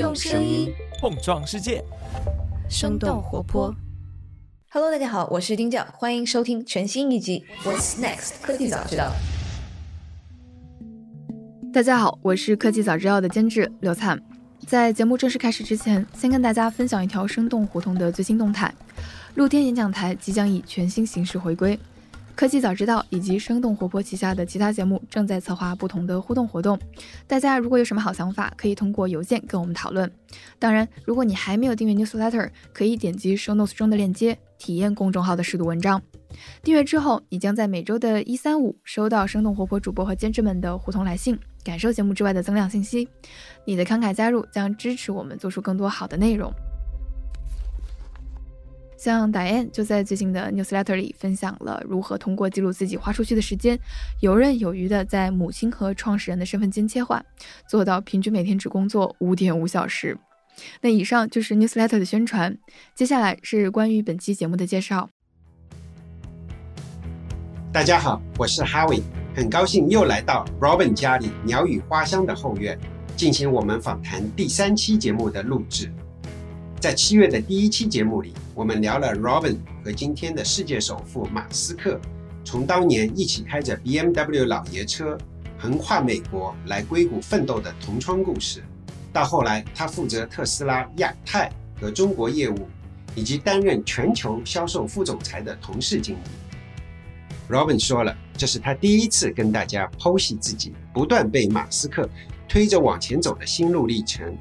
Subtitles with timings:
[0.00, 1.84] 用声音碰撞世界，
[2.70, 3.70] 生动活泼。
[4.70, 9.12] Hello，大家好，我是丁教，欢迎收听全新一集《What's Next 科技早知道》。
[11.70, 14.18] 大家好，我是科技早知道的监制刘灿。
[14.66, 18.74] 在节目正式开始之前，先跟大家分享一条生动活动的最新动态：
[19.34, 21.78] 露天演讲台即将以全新形式回归。
[22.40, 26.80] 科技早知道以及生动活泼旗下的其他节目正在策划不同的互动活动，
[27.26, 30.10] 大家如果有什么好想法，可以通过邮件跟我们讨论。
[30.58, 36.00] 当然，如果你还没有订阅 newsletter，可以点击 show notes 中的链接，体验公众号的试读文章。
[36.62, 43.06] 订阅之后，你将在每周的一、三、五收到生动活泼主播和监制们的互通来信，感受节目之外的增量信息。
[43.66, 46.50] 你的慷慨加入将支持我们做出更多好的内容。
[49.00, 53.80] 像 Diane 就在最近的 newsletter 里分享了如何通过记录自己花出去的时间，
[54.20, 57.24] 游刃有余的在母亲和创始人的身份间切换，
[57.66, 60.18] 做到平均每天只工作五点五小时。
[60.82, 62.54] 那以上就是 newsletter 的宣传，
[62.94, 65.08] 接下来是关于本期节目的介绍。
[67.72, 69.00] 大家好，我是 Howie，
[69.34, 72.78] 很高兴又来到 Robin 家里鸟语花香的后院，
[73.16, 75.90] 进行我们访谈第三期节目的录制。
[76.80, 82.00] 在七月的第一期节目里，我们聊了 Robin 和今天的世界首富马斯克，
[82.42, 85.18] 从当年一起开着 BMW 老爷车
[85.58, 88.64] 横跨美国来硅谷奋斗的同窗故事，
[89.12, 92.66] 到后来他负责特斯拉亚太和中国业务，
[93.14, 97.54] 以及担任全球销售副总裁的同事经历。
[97.54, 102.08] Robin 说了，这是他第一次跟大家剖析自己不断被马斯克
[102.48, 104.34] 推着往前走的心路历程。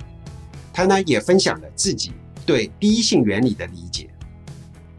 [0.72, 2.14] 他呢也分享了自己
[2.50, 4.10] 对第一性原理的理解。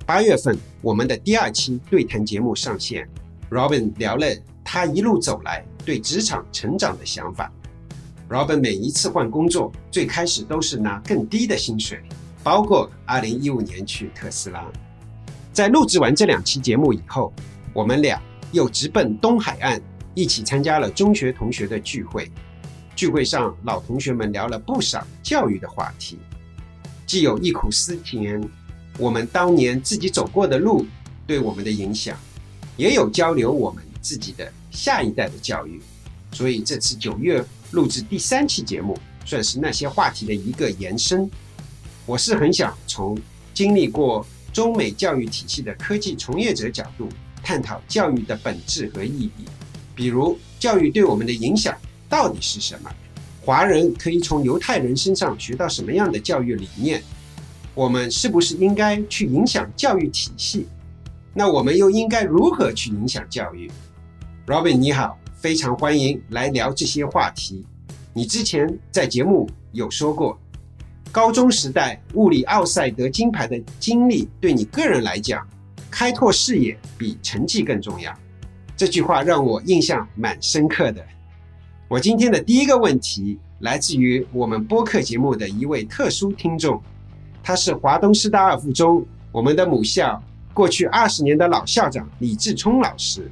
[0.06, 3.08] 八月份，我们的第二期对谈节目上线
[3.50, 4.24] ，Robin 聊了
[4.62, 7.52] 他一路走来对职场成长的想法。
[8.28, 12.00] Robin 每一次换工作，最开始都是拿更低的薪水，
[12.44, 14.64] 包括2015年去特斯拉。
[15.52, 17.32] 在录制完这两期节目以后，
[17.74, 19.82] 我们俩又直奔东海岸，
[20.14, 22.30] 一起参加了中学同学的聚会。
[22.94, 26.16] 聚会上，老同学们聊了不少教育的话题，
[27.10, 28.40] 既有忆苦思甜，
[28.96, 30.86] 我们当年自己走过的路
[31.26, 32.16] 对我们的影响，
[32.76, 35.82] 也有交流我们自己的下一代的教育。
[36.30, 41.28] 所以这次九月录制第三期节目，算是那些话题的一个延伸。
[42.06, 43.18] 我是很想从
[43.52, 47.08] 经历过中美教育体系的科技从业者角度。
[47.42, 49.46] 探讨教育的本质和意义，
[49.96, 51.76] 比如教育对我们的影响
[52.08, 52.90] 到底是什么？
[53.42, 57.02] 华人可以从犹太人身上学到什么样的教育理念？
[57.74, 60.66] 我们是不是应该去影响教育体系？
[61.32, 63.70] 那我们又应该如何去影响教育
[64.46, 67.64] ？Robin 你好，非常欢迎来聊这些话题。
[68.12, 70.38] 你之前在节目有说过，
[71.10, 75.46] 高中时代物理奥赛得金牌的经历对你个人来讲。
[75.90, 78.16] 开拓视野比成绩更重要，
[78.76, 81.04] 这句话让我印象蛮深刻的。
[81.90, 86.80] 我今天的第一个问题来自于我们播客节目的一位特殊听众，
[87.42, 90.22] 他是华东师大二附中我们的母校
[90.54, 93.28] 过去二十年的老校长李志聪老师。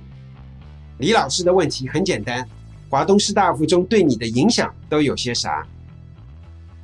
[0.99, 2.45] 李老师的问题很简单：
[2.91, 5.65] 华东师大附中对你的影响都有些啥？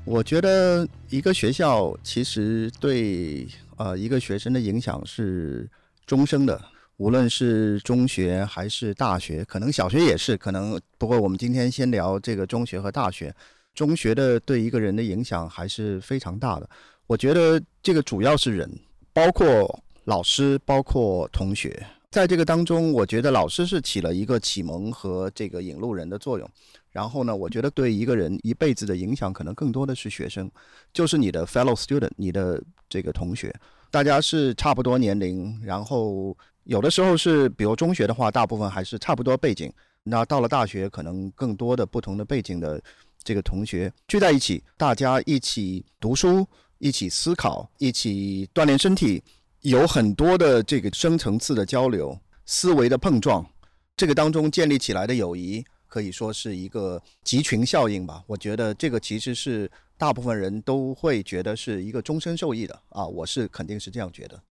[0.05, 3.49] 我觉得一个学校其实对。
[3.77, 5.69] 呃，一个学生的影响是
[6.07, 6.63] 终生的，
[6.97, 13.35] 无论是中学还是大学，可能小学也是，可能不过我们今天先聊这个中学和大学。
[13.75, 16.71] 中学的对一个人的影响还是非常大的。
[17.09, 18.71] 我觉得这个主要是人，
[19.13, 26.49] 包括老师，包括同学，在这个当中，我觉得老师是起了一个启蒙和这个引路人的作用。
[26.93, 30.49] 然后呢，我觉得对一个人一辈子的影响，可能更多的是学生，
[30.93, 33.53] 就是你的 fellow student，你的这个同学，
[33.91, 39.73] 大家是差不多年龄，然后有的时候是，比如中学的话，大部分还是差不多背景。
[40.03, 42.83] 那到了大学，可能更多的不同的背景的
[43.23, 46.47] 这个同学聚在一起，大家一起读书，
[46.79, 49.23] 一起思考，一起锻炼身体，
[49.61, 53.47] 有很多的这个深层次的交流、思维的碰撞，
[53.97, 55.65] 这个当中建立起来的友谊。
[55.87, 58.21] 可以说是一个集群效应吧。
[58.27, 63.07] 我觉得这个其实是大部分人都会觉得是一个终身受益的啊。
[63.07, 64.43] 我是肯定是这样觉得。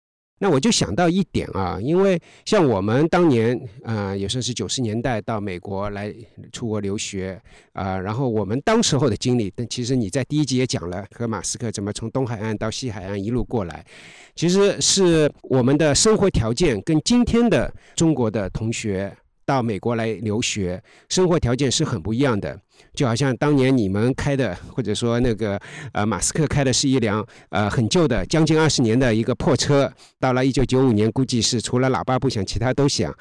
[0.43, 6.13] 那我就想到一点啊，因为像我们当年啊，也算是九十年代到美国来
[6.51, 7.41] 出国留学
[7.75, 13.87] 啊，然后我们当时候的经历，但其实你在第一集也讲了，和马斯克怎么从东海岸到西海岸一路过来，
[14.35, 19.17] 其实是我们的生活条件跟今天的中国的同学。
[19.53, 22.59] 到美国来留学，生活条件是很不一样的。
[22.95, 25.61] 就好像当年你们开的，或者说那个
[25.93, 33.15] 呃马斯克开的是一辆呃很旧的将近二十年的一个破车，到了一九九五年，估计是除了喇叭不响，其他都响。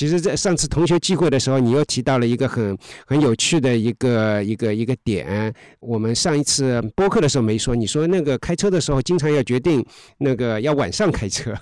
[0.00, 2.74] 其实，在上次同学聚会的时候，你又提到了一个很
[3.06, 5.54] 很有趣的一个一个一个点。
[5.78, 9.84] 我们上一次播客的时候没说，你说那个开车的时候经常要决定
[10.16, 11.54] 那个要晚上开车，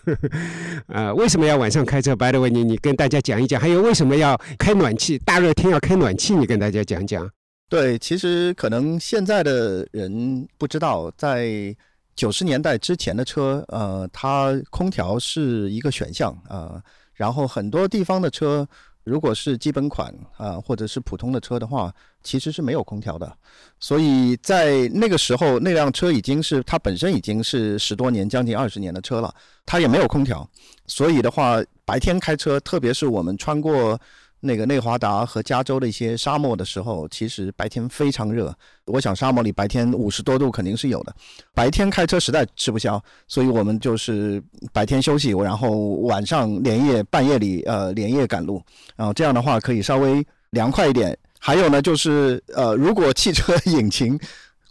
[0.87, 3.61] 呃，为什么要晚上开车？By the way，你你跟大家讲一讲。
[3.61, 5.19] 还有为什么要开暖气？
[5.19, 7.29] 大热天要开暖气，你跟大家讲讲。
[7.69, 11.75] 对，其实可能现在的人不知道，在
[12.15, 16.81] 九十年代之前的车，呃，它空调是一个选项啊。
[17.19, 18.67] 然后很多地方的车，
[19.03, 21.93] 如果是基本款啊，或者是普通的车的话，
[22.23, 23.37] 其实是没有空调的。
[23.81, 29.35] 所以在那个时候，那辆车已经是它本身已经是十多年、将近二十年的车了，
[29.67, 30.49] 它也没有空调。
[30.87, 34.01] 所以的话，白天开车，特别是我们穿过。
[34.41, 38.55] 那个内华达和加州的一些沙漠的时候，其实白天非常热。
[38.87, 41.15] 我想沙漠里白天五十多度肯定是有的。
[41.53, 44.43] 白天开车实在吃不消，所以我们就是
[44.73, 45.71] 白天休息，然后
[46.03, 48.63] 晚上连夜半夜里呃连夜赶路，
[48.97, 51.17] 然后这样的话可以稍微凉快一点。
[51.41, 54.19] 还有呢，就是呃如果汽车 引擎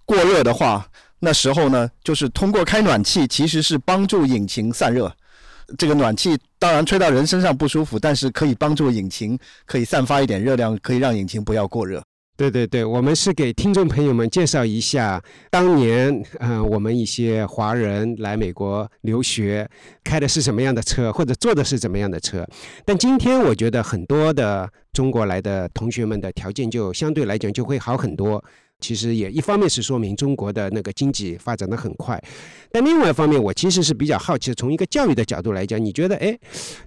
[0.06, 0.88] 过热的话，
[1.20, 5.12] 那时候呢就是通过开暖气，其实是帮助引擎散热。
[5.78, 12.02] 这个暖气当然吹到人身上不舒服，但是可以帮助引擎可以散发一点热量，可以让引擎不要过热。
[12.38, 15.20] 对对对，我们是给听众朋友们介绍一下
[15.50, 19.68] 当年，呃，我们一些华人来美国留学
[20.04, 22.48] 开的是什么样的车，或者坐的是怎么样的车。
[22.86, 28.44] 但今天我觉得很多的中国来的同学们的条件就相对来讲就会好很多。
[28.80, 32.22] 其实也一方面是说明中国的那个经济发展的很快，
[32.72, 36.38] 但另外一方面，我其实是比较好奇，从一个教育的角度来讲，你觉得，哎，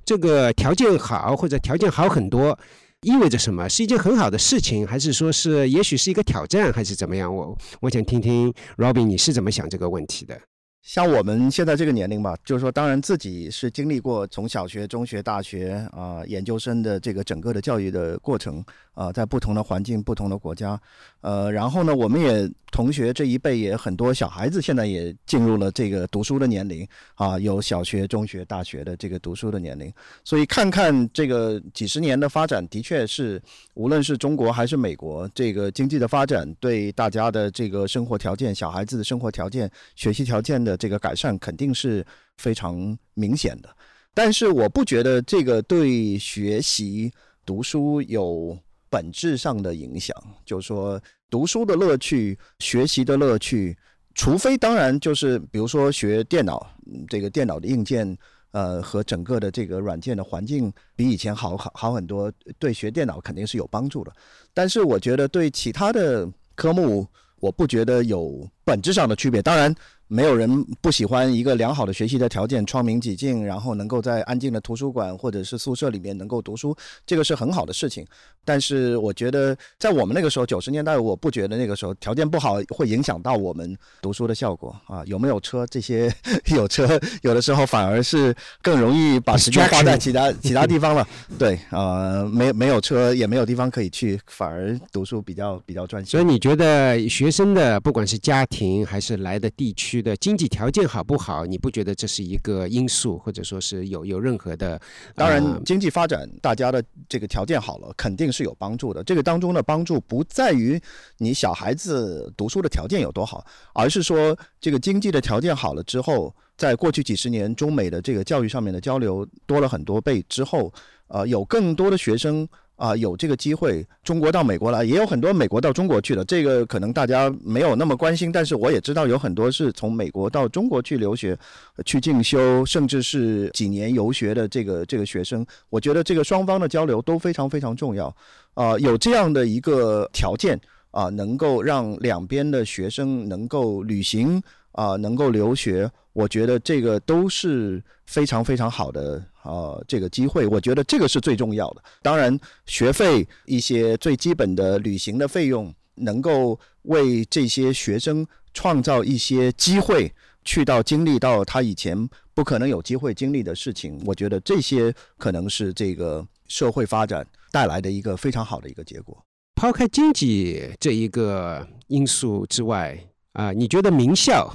[0.04, 2.56] 这个条件好或者条件好很多，
[3.02, 3.68] 意味着什么？
[3.68, 7.34] 是一件很好的事情，还是说是也许是一个挑战，还是怎么样？
[7.34, 10.40] 我我想听听 Robin 你是怎么想这个问题的。
[10.82, 20.80] 像我们现在这个年龄吧，就是说，当然自己是经历过从小学、中学、大学啊、研究生的这个整个的教育的过程啊，在不同的环境、不同的国家，
[21.20, 29.92] 呃，然后呢，我们也同学这一辈也很多小孩子现在也进入了这个读书的年龄啊，有小学、中学、大学的这个读书的年龄，
[30.24, 33.40] 所以看看这个几十年的发展，的确是
[33.74, 40.69] 无论是中国还是美国，这个经济的发展对大家的这个生活条件、小孩子的生活条件、学习条件的。
[40.70, 42.06] 的这个改善肯定是
[42.36, 43.68] 非常明显的，
[44.14, 47.12] 但是我不觉得这个对学习
[47.44, 48.56] 读书有
[48.88, 50.16] 本质上的影响。
[50.44, 53.76] 就是说，读书的乐趣、学习的乐趣，
[54.14, 56.64] 除非当然就是比如说学电脑，
[57.08, 58.16] 这个电脑的硬件，
[58.52, 64.12] 呃，和整个的这个软件的环境比以前好好好很多，对学电脑肯定是有帮助的。
[64.54, 67.06] 但是我觉得对其他的科目，
[67.40, 69.42] 我不觉得有本质上的区别。
[69.42, 69.74] 当然。
[70.12, 76.76] 没有人不喜欢一个良好的学习的条件，窗明几净，然后能够在安静的图书馆或者是宿舍里面能够读书，
[77.06, 78.04] 这个是很好的事情。
[78.44, 85.04] 但是我觉得，在我们那个时候，九十年代，我不觉得那个时候条件不好会影响到我们读书的效果啊。
[85.06, 85.64] 有没有车？
[85.68, 86.12] 这些
[86.46, 91.06] 有车，有的时候反而是更容易把时间花在其他 其他地方了。
[91.38, 96.10] 对，呃，没没有车，也没有地方可以去，反而读书比较比较专心。
[96.10, 100.00] 所以你觉得学生的不管是家庭还是来的地区？
[100.02, 101.44] 的经济条件好不好？
[101.44, 104.80] 你不觉得这是一个因素，或者说是有有任何的？
[105.14, 109.04] 当然，经济发展，大家的这个条件好了，肯定是有帮助的。
[109.04, 110.80] 这个当中的帮助不在于
[111.18, 120.72] 你小孩子读书的条件有多好，而是说这个经济的条件好了之后，在过去几十年中美的这个教育上面的交流多了很多倍之后，
[121.08, 122.48] 呃，有更多的学生。
[122.80, 126.24] 啊，有这个机会，中国到美国来，也有很多美国到中国去的。
[126.24, 131.38] 这个可能大家没有那么关心，但是我也知道有很多是从美国到中国去留学、
[131.84, 135.44] 去进修，甚至是几年游学的这个这个学生。
[135.68, 138.16] 我觉得这个双方的交流都非常非常重要。
[138.54, 140.58] 啊，有这样的一个条件
[140.90, 149.22] 啊，能够让两边的学生能够旅行啊，能够留学，我觉得这个都是非常非常好的。
[149.42, 151.82] 呃，这个机会，我觉得这个是最重要的。
[152.02, 160.12] 当然，学费一些最基本的旅行的费用，能够为这些学生创造一些机会，
[160.44, 163.98] 去到经历到他以前不可能有机会经历的事情。
[164.04, 169.16] 我觉得这些可能是这个社会发展带来的一个非常好的一个结果。
[169.54, 172.98] 抛开经济这一个因素之外，
[173.32, 174.54] 啊，你觉得名校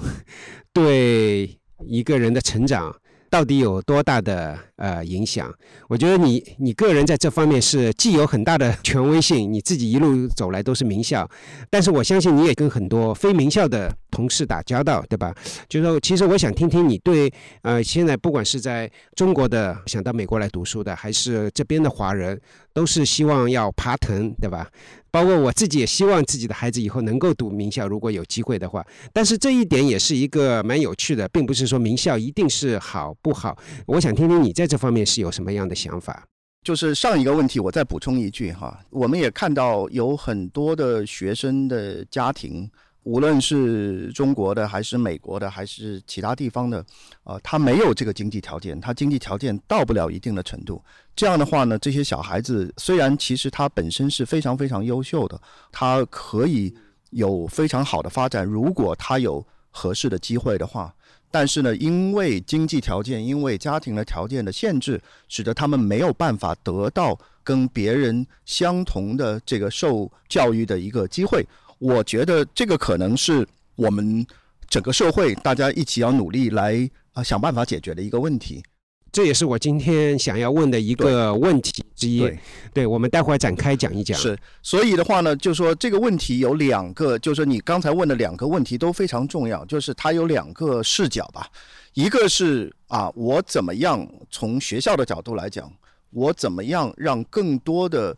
[0.73, 2.95] 对一个人的成长？
[3.29, 5.53] 到底有多大的呃影响？
[5.87, 11.29] 我觉得你你个人在这方面是既有很大的权威性，你自己一路走来都是名校，
[11.69, 15.33] 但是我相信你也跟很多非名校的同事打交道，对吧？
[15.67, 22.39] 就是说，其实我想听听你对呃现在不管是在中国的想到美国来读书的，还是这边的华人，
[22.73, 24.67] 都是希望要爬藤，对吧？
[25.15, 28.85] 包括我自己也希望自己的孩子以后能够读名校，如果有机会的话。
[29.13, 33.57] 但是这一点也是一个蛮有趣的，并不是说名校一定是好不好。
[33.85, 36.27] 我想听听你在这方面是有什么样的想法。
[36.65, 42.69] 就是上一个问题，我再补充一句哈，我们也看到有很多的学生的家庭。
[43.05, 46.83] 无论是中国的还是美国的还是其他地方的，
[47.23, 50.83] 啊，他没有这个经济条件，他经济条件到不了一定的程度。
[51.15, 55.39] 这样的话呢，这些小孩子虽然其实他本身是非常非常优秀的，
[55.71, 56.73] 他可以
[57.11, 60.91] 有非常好的发展，如果他有合适的机会的话，
[61.29, 71.45] 但是呢，因为经济条件、因为家庭的条件的限制，使得他们没有办法得到跟别人相同的这个受教育的一个机会。
[71.79, 74.25] 我觉得这个可能是我们
[74.67, 78.63] 整个社会大家一起要努力来啊想办法解决的一个问题。
[79.11, 82.19] 这也是我今天想要问的一个问题之一。
[82.19, 82.39] 对，
[82.73, 84.19] 对我们待会儿展开讲一讲。
[84.19, 91.49] 是，所以的话呢，就说这个问题有两个，就是你刚才问的两个问题都非常重要，就是它有两个视角吧。
[91.93, 95.71] 一个是啊，我怎么样从学校的角度来讲，
[96.09, 98.13] 我怎么样让更多的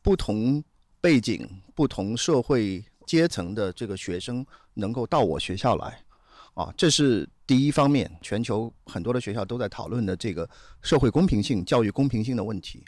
[0.00, 0.62] 不同
[1.00, 2.84] 背景、不同社会。
[3.06, 4.44] 阶层的这个学生
[4.74, 6.02] 能够到我学校来，
[6.54, 8.10] 啊，这是第一方面。
[8.20, 10.46] 全球很多的学校都在讨论的这个
[10.82, 12.84] 社会公平性、教育公平性的问题。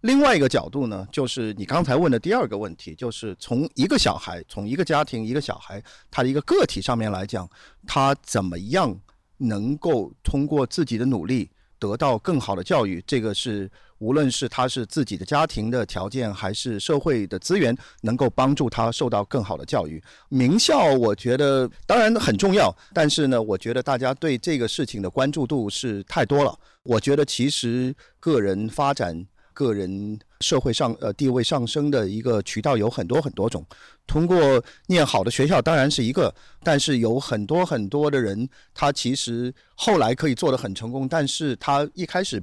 [0.00, 7.48] 另外一个角度呢，就是你刚才问的第二个问题，就是从一个小孩、从一个家庭、一个小孩他的一个个体上面来讲，
[7.86, 8.98] 他怎么样
[9.36, 13.04] 能够通过自己的努力得到更好的教育？
[13.06, 13.70] 这个是。
[13.98, 20.02] 无论是他是自己的家庭的条件，还是社会的资源，能够帮助他受到更好的教育。
[20.28, 26.56] 名校，我觉得当然很重要，但是呢，我觉得大家对这个事情的关注度是太多了。
[26.84, 33.66] 我觉得其实个人发展、个人社会上呃地位上升的一个渠道有很多很多种。
[34.06, 42.40] 通过念好的学校当然是一个，但是有很多很多的人，他其实后来可以做得很成功，但是他一开始。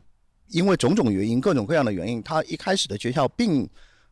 [0.49, 3.67] 因为种种原因，各种各样的原因，他一开始的学校并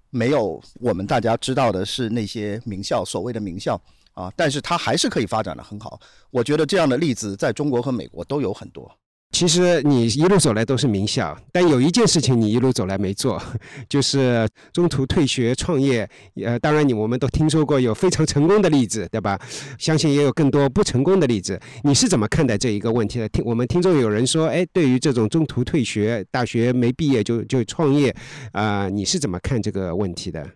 [0.10, 3.80] 没有我们大家知道的是那些名校，所谓的名校
[4.14, 6.00] 啊，但是他还是可以发展的很好。
[6.32, 8.92] 我觉得这样的例子在中国和美国都有很多。
[9.34, 13.42] 其实你一路走来都是名校，但有一件事情你一路走来没做，
[13.90, 16.08] 就是中途退学创业。
[16.46, 19.38] 呃，当然你我们都听说过有非常成功的例子，对吧？
[19.80, 21.60] 相信也有更多不成功的例子。
[21.84, 23.28] 你是怎么看待这一个问题的？
[23.30, 28.16] 听我们听众有人说，哎，对于这种中途退学、大学没毕业就就创业，
[28.52, 30.48] 啊，你是怎么看这个问题的？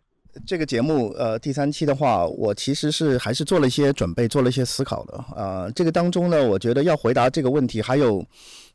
[0.46, 5.18] 这个节目，呃，第三期的话，我其实是还是做了一些准备，做了一些思考的。
[5.36, 8.24] 啊，这个当中呢，我觉得要回答这个问题，还有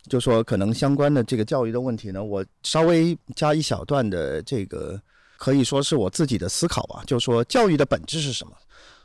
[0.09, 5.01] 就说可能相关的这个教育的问题呢，我稍微加一小段的这个，
[5.37, 7.03] 可以说是我自己的思考吧。
[7.07, 8.53] 就说教育的本质是什么？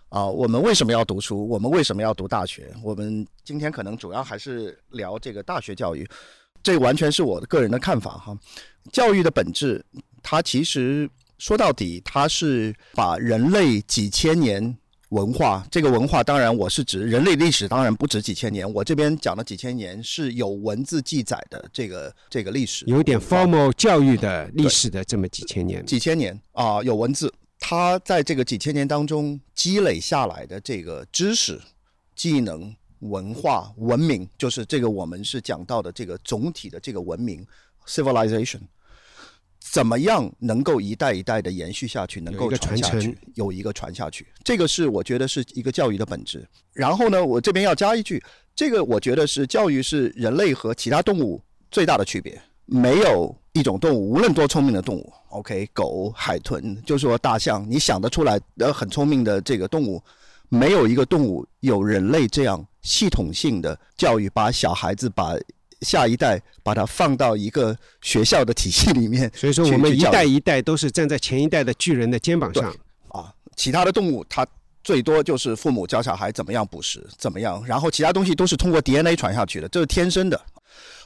[0.09, 1.47] 啊，我们为什么要读书？
[1.47, 2.73] 我们为什么要读大学？
[2.83, 6.07] 我们今天可能主要还是聊这个大学教育，
[6.63, 8.37] 这完全是我个人的看法哈。
[8.91, 9.83] 教育的本质，
[10.21, 11.09] 它其实。
[11.39, 14.75] 说到底，它是把人类几千年
[15.09, 18.69] 文化，这个文化当然我是指人类历史，当然不止几千年。
[18.73, 27.33] 我这边讲了几千年是有文字记载的这个这个历史，有点 formal 教育的历史的这么几千年，几千年啊，有文字。
[27.59, 31.59] 它在这个几千年当中积累下来的这个知识、
[32.13, 37.45] 技能、文化、文明，就是这个我们是讲到的这个总体的这个文明
[37.87, 38.59] civilization。
[39.69, 46.47] 怎么样能够一代一代的延续下去，能够传下去，有一个传下去，这个是我觉得是一个教育的本质。
[46.73, 48.23] 然后呢，我这边要加一句，
[48.55, 52.41] 这个我觉得是教育是人类和其他动物最大的区别。
[52.65, 60.01] 没有一种动物，无论多聪明的动物，OK，狗、海豚，就说大象，你想得出来呃很聪明的这个动物，
[60.49, 65.35] 没有一个动物有人类这样系统性的教育，把小孩子把。
[65.81, 72.73] 下一代把它放到一个学校的体系里面， 所以说我们一代一代都是站在前一代的巨人的肩膀上
[73.09, 73.33] 啊。
[73.55, 74.45] 其他的动物它
[74.83, 80.39] 最多就是父母教小孩怎么样捕食，怎么样，然后其他东西都是通过 DNA 传下去的，这是天生的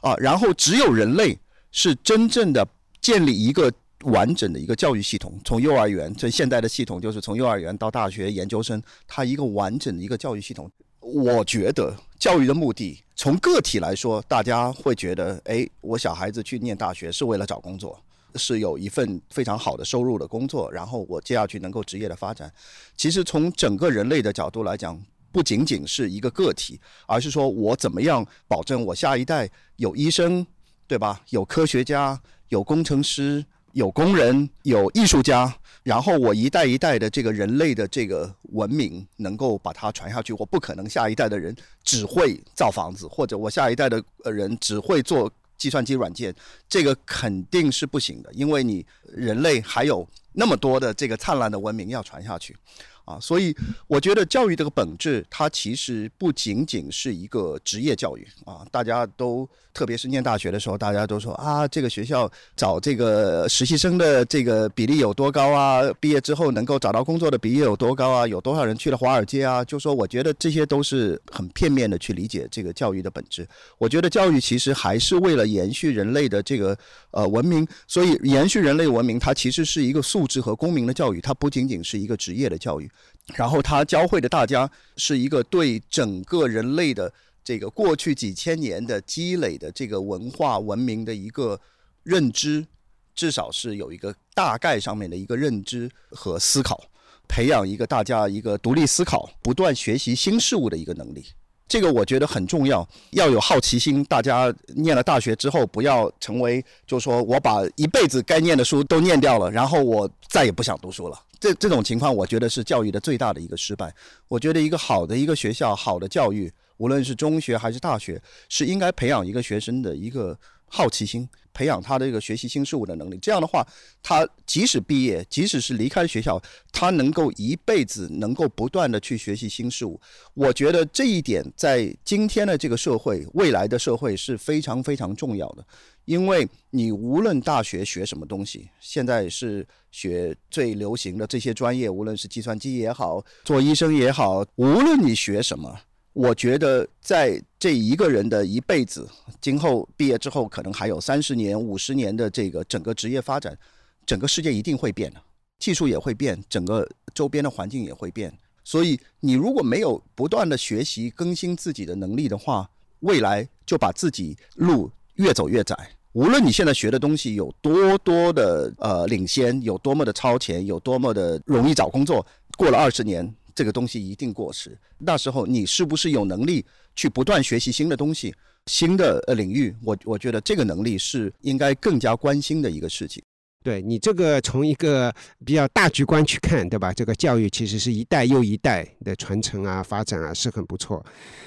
[0.02, 0.16] 啊。
[0.18, 1.38] 然后只有人类
[1.72, 2.68] 是真正的
[3.02, 3.72] 建立一个
[4.04, 10.70] 完整的一个教育系统，从幼儿园，这现代的系统就是从幼儿园到大学、研究生，它一个完整的一个教育系统。
[11.00, 18.00] 我觉得教育的目的，从个体来说，大家会觉得，哎，我小孩子去念大学是为了找工作，
[18.36, 22.54] 是有一份非常好的收入的工作，然后我接下去能够职业的发展。
[22.96, 25.02] 其实从整个人类的角度来讲，
[25.32, 30.46] 不仅仅是一个个体，而是说我怎么样保证我下一代有医生，
[30.86, 31.24] 对吧？
[31.32, 35.54] 有科学家，有工程师，有工人，有艺术家。
[35.84, 46.36] 然后我一代一代的这个人类的这个文明能够把它传下去，我不可能下一代的人只会造房子，或者我下一代的人只会做计算机软件，
[46.70, 52.56] 这个肯定是不行的，因为你人类还有那么多的这个灿烂的文明要传下去。
[53.04, 53.54] 啊，所以
[53.88, 58.64] 我觉得教育这个本质，它其实不仅仅是一个职业教育啊。
[58.72, 65.82] 大家都，特别是念大学的时候，大家都说啊，这个学校找这个实习生的这个比例有多高啊？
[66.00, 68.28] 毕业之后能够找到工作的比例有多高啊？
[68.28, 69.66] 有多少人去了华尔街啊？
[69.66, 73.46] 就说我觉得这些都是很片面的去理解这个教育的本质。
[73.80, 76.78] 我觉得教育其实还是为了延续人类的这个
[77.10, 82.90] 呃文明，所以延续人类文明，它其实是一个素质和公民的教育，它不仅仅是一个职业的教育。
[83.36, 87.12] 然后它教会的大家是一个对整个人类的
[87.44, 91.60] 这个过去几千年的积累的这个文化文明的一个
[92.04, 92.66] 认知，
[93.14, 96.84] 至少是有一个大概上面的一个认知和思考，
[97.28, 101.26] 培养一个大家一个独立思考、不断学习新事物的一个能力。
[101.72, 104.04] 这个我觉得很重要，要有好奇心。
[104.04, 111.18] 大家念了大学之后，不要成为，就是说我把一辈子该念的书都念掉了，然后我再也不想读书了。
[111.40, 113.90] 这这种情况，我觉得是教育的最大的一个失败。
[114.28, 120.38] 我觉得一个好的一个学校，好的教育，无论是中学还是大学，是应该培养一个学生的一个
[120.72, 121.28] 好奇心。
[121.54, 123.62] 培养他的这个学习新事物的能力，这样的话，
[124.02, 130.00] 他即使毕业，即使是离开学校，他能够一辈子能够不断的去学习新事物。
[130.34, 135.66] 我觉得这一点在今天的这个社会，未来的社会是非常非常重要的。
[136.06, 145.78] 因为你无论大学学什么东西，现在是学最流行的这些专业，无论是计算机也好，做医生也好，无论你学什么。
[146.14, 149.08] 我觉得，在这一个人的一辈子，
[149.40, 153.58] 今后毕业之后，可能还有三十年、五十年的这个整个职业发展，
[154.06, 155.22] 整个世界一定会变的，
[155.58, 158.34] 技术也会变，整个周边的环境也会变。
[158.64, 165.76] 所以，你如果没有不断的学习、更新自己的能力的话，未来就把自己路越走越窄。
[166.12, 172.26] 无论你现在学的东西有多多的呃领先，有多么的超前，有多么的容易找工作，
[172.58, 173.34] 过了二十年。
[173.62, 174.76] 这个东西一定过时。
[174.98, 178.34] 那时候你是不是有能力去不断学习新的东西、
[178.66, 179.72] 新的呃领域？
[179.84, 183.22] 我我觉得这个能力是应该更加关心的一个事情。
[183.64, 185.14] 对你这个从一个
[185.46, 186.92] 比较大局观去看，对吧？
[186.92, 191.06] 这个教育其实是一代又一代的传承啊、发展啊，是很不错。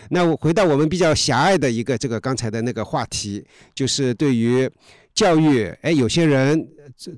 [0.09, 4.71] 那我回到我们比较狭隘的一个这个刚才的那个话题，就是对于
[5.13, 6.65] 教育，哎，有些人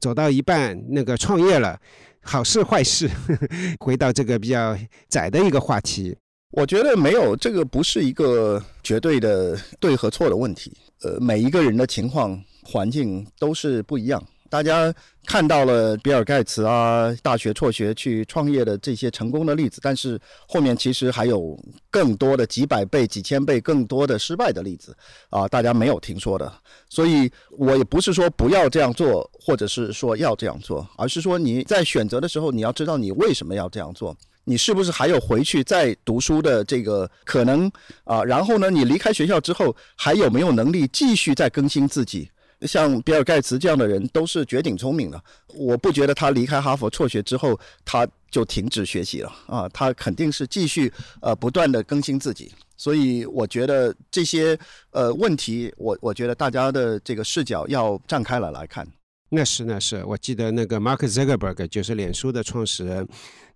[0.00, 1.78] 走到一半那个创业了。
[2.26, 3.08] 好事坏事，
[3.78, 4.76] 回到这个比较
[5.08, 6.14] 窄的一个话题，
[6.50, 10.76] 我觉得没有这个不是一个绝对的对和错的问题。
[11.02, 14.22] 呃，每一个人的情况环境都是不一样。
[14.48, 14.92] 大家
[15.26, 21.58] 看到了比尔盖茨啊，大学辍学去创业的这些成功的例子，但是后面其实还有
[21.90, 24.96] 更多的几百倍、几千倍更多的失败的例子
[25.30, 26.52] 啊，大家没有听说的。
[26.88, 37.70] 所以我也不是说不要这样做，或者是说要这样做，而是说你在选择的时候，你要知道你为什么要这样做，你是不是还有回去再读书的这个可能
[38.04, 38.22] 啊？
[38.22, 42.30] 然后呢，你离开学校之后还有没有能力继续再更新自己？
[42.62, 45.22] 像比尔盖茨这样的人都是绝顶聪明的，
[45.54, 54.58] 我不觉得他离开哈佛辍学之后他就停止学习了啊，他肯定是继续呃不断的更新自己，所以我觉得这些
[54.90, 58.86] 呃问题，我我觉得大家的这个视角要站开了来看。
[59.28, 63.06] 那是那是，我记得那个 Mark Zuckerberg 就是脸书的创始人。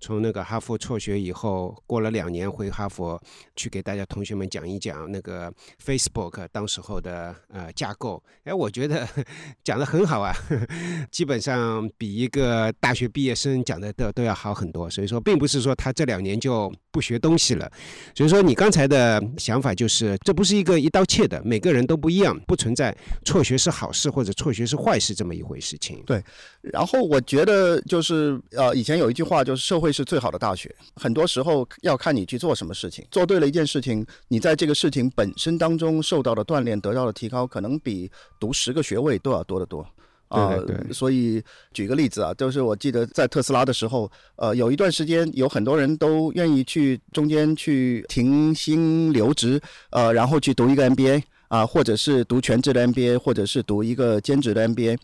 [0.01, 3.21] 从那个哈佛辍学以后，过了两年回哈佛
[3.55, 5.53] 去给大家同学们讲一讲那个
[5.85, 8.23] Facebook 当时候的呃架构。
[8.45, 9.07] 哎，我觉得
[9.63, 10.35] 讲的很好啊，
[11.13, 14.89] 基本上比一个大学毕业生讲的都都要好很多。
[14.89, 17.71] 所以说，并不是说他这两年就不学东西了。
[18.15, 26.03] 所以说，你刚才的想法就是，这不是一个一刀切的，每个人都不一样，不存在辍学是好事或者辍学是坏事这么一回事情。
[26.07, 26.23] 对。
[26.63, 39.87] 然后我觉得就是呃，以前有一句话就是社会是最好的大学，很多时候要看你去做什么事情，做对了一件事情，你在这个事情本身当中受到的锻炼、得到的提高，可能比读十个学位都要多得多。
[40.29, 54.97] 啊对所以举个例子啊，就是我记得在特斯拉的时候，呃，有一段时间有很多人都愿意去中间去停薪留职，呃，然后去读一个 MBA 啊、或者是读全职的 MBA，或者是读一个兼职的 MBA。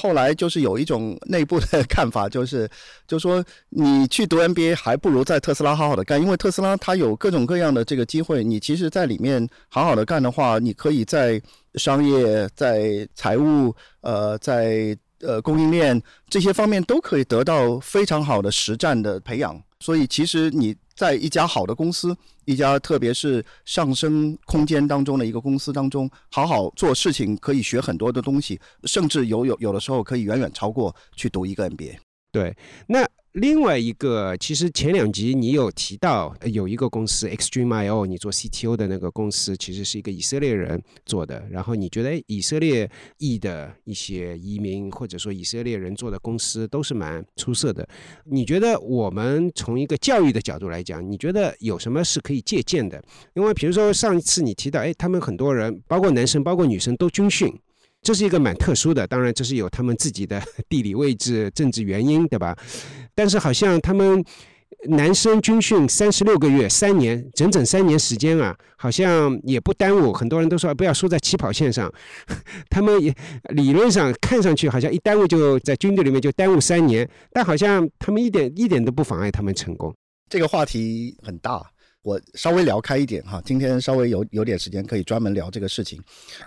[0.00, 2.68] 后来就是有一种内部的看法，就是
[3.06, 11.40] 就说你去读 MBA 还不如在特斯拉好好的干，因为特斯拉它有各种各样的这个机会，你其实在里面好好的干的话，你可以在
[11.74, 19.62] 商业、在财务、呃，在呃供应链这些方面都可以得到非常好的实战的培养。
[19.84, 22.16] 所以其实你在一家好的公司，
[22.46, 31.98] 一家特别是上升空间当中的一个公司当中，好好做事情，可以学很多的东西，甚至有有有的时候可以远远超过去读一个 NBA。
[32.34, 32.52] 对，
[32.88, 41.46] 那另外一个，其实前两集你有提到有一个公司 Extreme.io，你做 CTO 的那个公司，其实是一个以色列人做的。
[41.48, 47.88] 然后你觉得以色列裔的一些移民，或者说以色列人做的公司，都是蛮出色的。
[48.24, 53.00] 你觉得我们从一个教育的角度来讲，你觉得有什么是可以借鉴的？
[53.34, 57.52] 因为比如说上一次你提到，哎，他们很多人，包括男生，包括女生都军训。
[58.04, 62.56] 这是一个蛮特殊的，当然这是有他们自己的 地理位置、政治原因，对吧？
[63.14, 64.22] 但是好像他们
[64.88, 70.12] 男生军训三十六个月，三年，整整三年时间啊，好像也不耽误。
[70.12, 71.90] 很多人都说不要输在起跑线上，
[72.68, 73.14] 他们也
[73.54, 79.94] 理论上看上去好像一耽误就在军队里面就耽误三年，但好像他们一点一点都不妨碍他们成功。
[80.28, 81.64] 这个话题很大，
[82.04, 83.42] 我稍微聊开一点哈。
[83.46, 85.98] 今天稍微有有点时间，可以专门聊这个事情。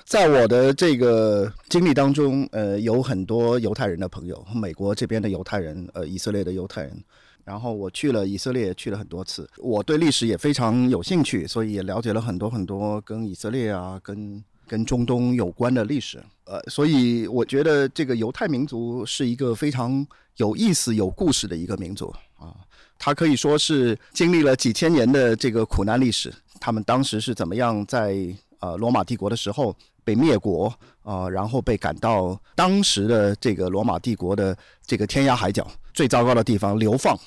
[0.06, 7.04] 在我的这个经历当中，呃，有很多犹太人的朋友，美国这边的犹太人，呃，以色列的犹太人。
[7.44, 9.50] 然后我去了以色列，去了很多次。
[9.58, 16.24] 我对历史也非常有兴趣，所以也了解了很多很多跟以色列啊、跟跟中东有关的历史。
[16.46, 22.54] 呃，所以我觉得这个犹太民族是一个非常有意思、有故事的一个民族啊。
[23.00, 26.34] 它可以说是经历了几千年的这个苦难历史。
[26.60, 28.18] 他们当时是怎么样在
[28.60, 30.68] 呃罗马帝国的时候被灭国
[31.04, 37.18] 啊、呃然后被赶到当时的这个罗马帝国的这个天涯海角最糟糕的地方流放。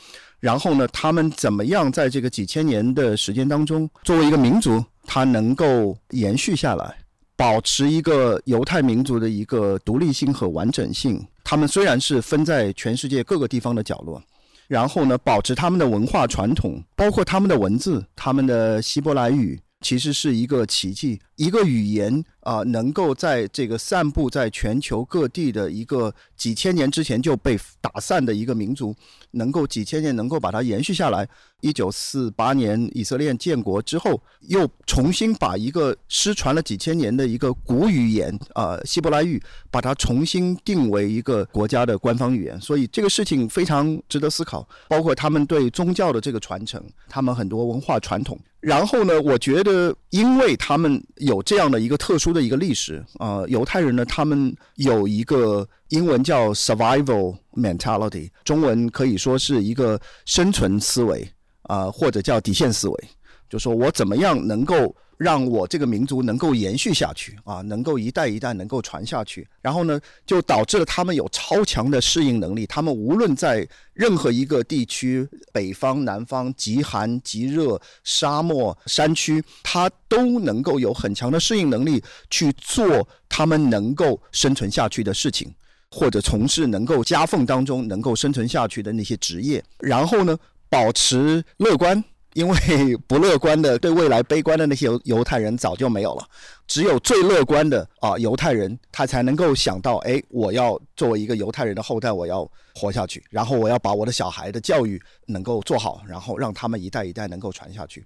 [0.40, 6.96] 然后呢，他们怎么样在这个几千年的时间当中，作为一个民族，它能够延续下来，
[7.36, 11.22] 保持一个犹太民族的一个独立性和完整性。
[11.44, 14.22] 他们虽然是分在全世界各个地方的角落，
[14.70, 21.18] 然后呢，保持他们的文化传统，包括他们的文字，他们的希伯来语，其实是一个奇迹。
[21.40, 28.94] 一个语言啊、能够在这个散布在全球各地的一个几千年之前就被打散的一个民族，
[29.32, 31.26] 能够几千年能够把它延续下来。
[31.60, 42.60] 一九四八年以色列建国之后，又重新把一个失传了几千年的一个古语言啊、希伯来语，把它重新定为一个国家的官方语言。
[42.60, 48.38] 所以这个事情非常值得思考，包括他们对宗教的这个传承，他们很多文化传统。
[48.60, 61.26] 然后呢，我觉得，因为他们有这样的一个特殊的一个历史啊、犹太人呢，他们有一个英文叫 survival mentality，中文可以说是一个生存思维
[61.62, 63.04] 啊、或者叫底线思维，
[63.48, 69.46] 就说我怎么样能够让我这个民族能够延续下去啊，能够一代一代能够传下去。
[69.60, 72.66] 然后呢，就导致了他们有超强的适应能力。
[72.66, 85.52] 他们无论在任何一个地区，北方、南方、极寒、极热、沙漠、山区，他都能够有很强的适应能力去做他们能够生存下去的事情。
[85.90, 90.38] 或者从事能够夹缝当中能够生存下去的那些职业，然后呢，
[90.70, 92.02] 保持乐观，
[92.34, 96.24] 因为不乐观的、对未来悲观的那些犹犹太人早就没有了，
[96.66, 108.04] 只有最乐观的啊犹太人，他才能够想到，哎，我要作为一个犹太人的后代，我要活下去，然后我要把我的小孩的教育能够做好，然后让他们一代一代能够传下去。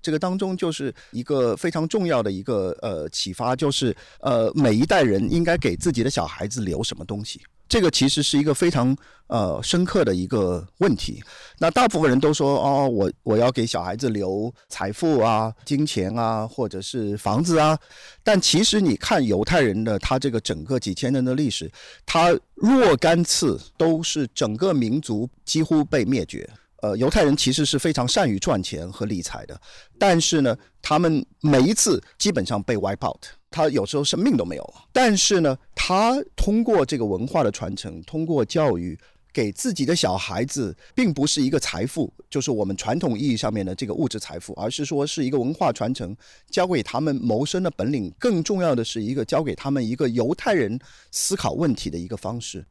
[0.00, 7.40] 这个当中就是一个非常重要的一个呃启发，就是呃每一代人应该给自己的小孩子留什么东西。
[7.68, 11.22] 这个其实是一个非常呃深刻的一个问题。
[11.58, 17.78] 那大部分人都说哦，我我要给小孩子留财富啊、金钱啊，或者是房子啊。
[18.22, 21.70] 但其实你看犹太人的他这个整个几千年的历史，
[22.04, 26.48] 他若干次都是整个民族几乎被灭绝。
[26.86, 29.60] 呃，犹太人其实是非常善于赚钱和理财的，
[29.98, 34.84] 但是呢，他们每一次基本上被 wipe out，他有时候生命都没有了。
[34.92, 38.96] 但是呢，他通过这个文化的传承，通过教育，
[39.32, 46.16] 给自己的小孩子，并不是一个财富，就是我们传统意义上面的这个物质财富，而是说是一个文化传承，
[46.50, 48.14] 教给他们谋生的本领。
[48.16, 50.78] 更重要的是一个教给他们一个犹太人
[51.10, 52.64] 思考问题的一个方式。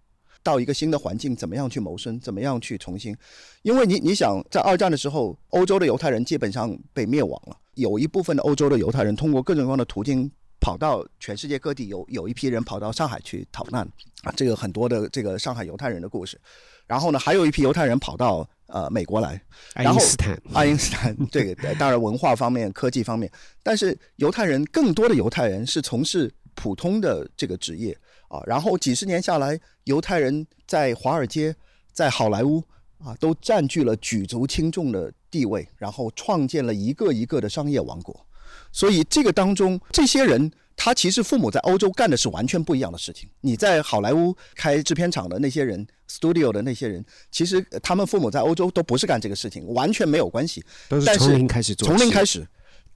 [0.45, 2.17] 到一个新的环境，怎么样去谋生？
[2.19, 3.13] 怎么样去重新？
[3.63, 10.31] 因为你你想，在二战的时候，欧洲的犹太人基本上被灭亡了，有一部分的欧洲的犹太人通过各种各样的途径。
[10.61, 13.87] 跑到全世界各地，有有一批人跑到上海去逃难
[14.23, 16.41] 啊，这个很多的这个上海犹太人的故事。
[16.87, 19.39] 然后呢，还有一批犹太人跑到呃美国来，
[19.75, 23.31] 爱因斯坦，爱因斯坦，这个当然文化方面、科技方面，
[23.61, 27.95] 但是犹太人更多的犹太人是从事普通的这个职业
[28.35, 28.43] 啊。
[28.45, 31.55] 然后几十年下来，犹太人在华尔街、
[31.93, 32.63] 在好莱坞
[32.99, 38.25] 啊，都占据了举足轻重的地位，然后创建了一个一个的商业王国。
[38.71, 43.29] 所以这个当中，这些人他其实父母在欧洲干的是完全不一样的事情。
[43.41, 50.63] 你在好莱坞开制片厂的那些人，studio 的那些人，其实他们父母在欧洲都不是干这个事情，完全没有关系。
[50.89, 51.87] 都是从零开始做。
[51.87, 52.45] 从零开始，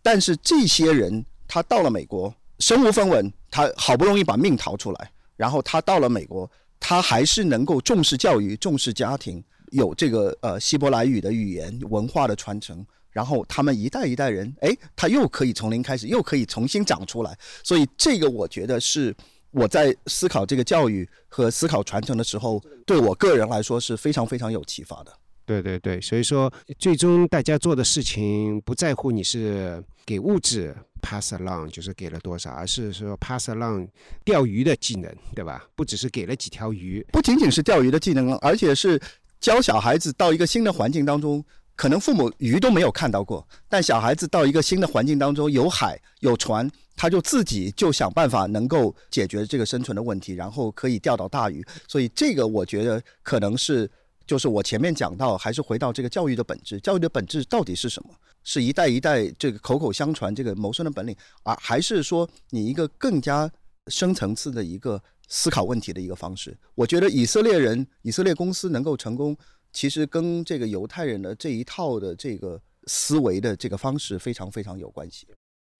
[0.01, 12.85] 但是这些人他到了美国，身无分文，他好不容易把命逃出来，然后他到了美国，他还是能够重视教育、重视家庭，有这个呃希伯来语的语言文化的传承。
[13.09, 17.37] 然后他们一代一代人，哎，他又可以从零开始，又可以重新长出来。
[17.63, 19.15] 所以这个我觉得是
[19.51, 25.13] 我在思考这个教育和思考传承的时候，对我个人来说是非常非常有启发的。
[25.49, 33.87] 对对对，所以说最终大家做的事情不在乎你是给物质 pass along，就是给了多少，而是说 pass along
[34.23, 35.65] 钓鱼的技能，对吧？
[35.75, 39.01] 不只是给了几条鱼，不仅仅是钓鱼的技能，而且是
[39.39, 41.43] 教小孩子到一个新的环境当中。
[41.75, 51.65] 可能父母鱼都没有看到过，但小孩子到一个新的环境当中，有海有船，他就自己就想办法能够解决这个生存的问题，然后可以钓到大鱼。
[51.87, 53.89] 所以这个我觉得可能是，
[54.29, 56.79] 就是我前面讲到，还是回到这个教育的本质。
[56.81, 58.09] 教育的本质到底是什么？
[58.43, 63.51] 是一代一代这个口口相传这个谋生的本领，而还是说你一个更加
[63.87, 66.55] 深层次的一个思考问题的一个方式？
[66.75, 69.35] 我觉得以色列人、以色列公司能够成功。
[69.71, 75.27] 其实跟这个犹太人的这一套的这个思维的这个方式非常非常有关系。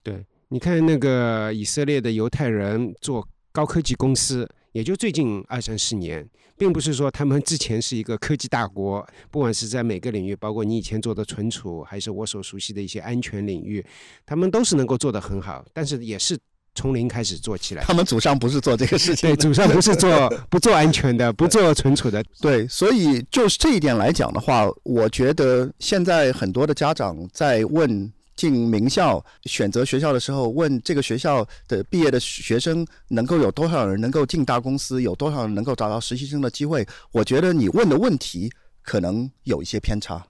[0.02, 6.28] 对，你看那个以色列的犹太人做高科技公司，也就最近二三十年，
[6.58, 13.86] 并不是说他们之前是一个科技大国，不管是在每个领域，包括你以前做的存储，还是我所熟悉的一些安全领域，
[14.26, 16.38] 他们都是能够做得很好，但是也是。
[16.76, 38.50] 从零开始做起来，他们祖上不是做这个事 情，对，祖上不是做不做安全的，不做存储的，对，所以就是这一点来讲的话，我觉得现在很多的家长在问进名校、选择学校的时候，问这个学校的毕业的学生能够有多少人能够进大公司，有多少人能够找到实习生的机会，我觉得你问的问题
[38.82, 40.26] 可能有一些偏差。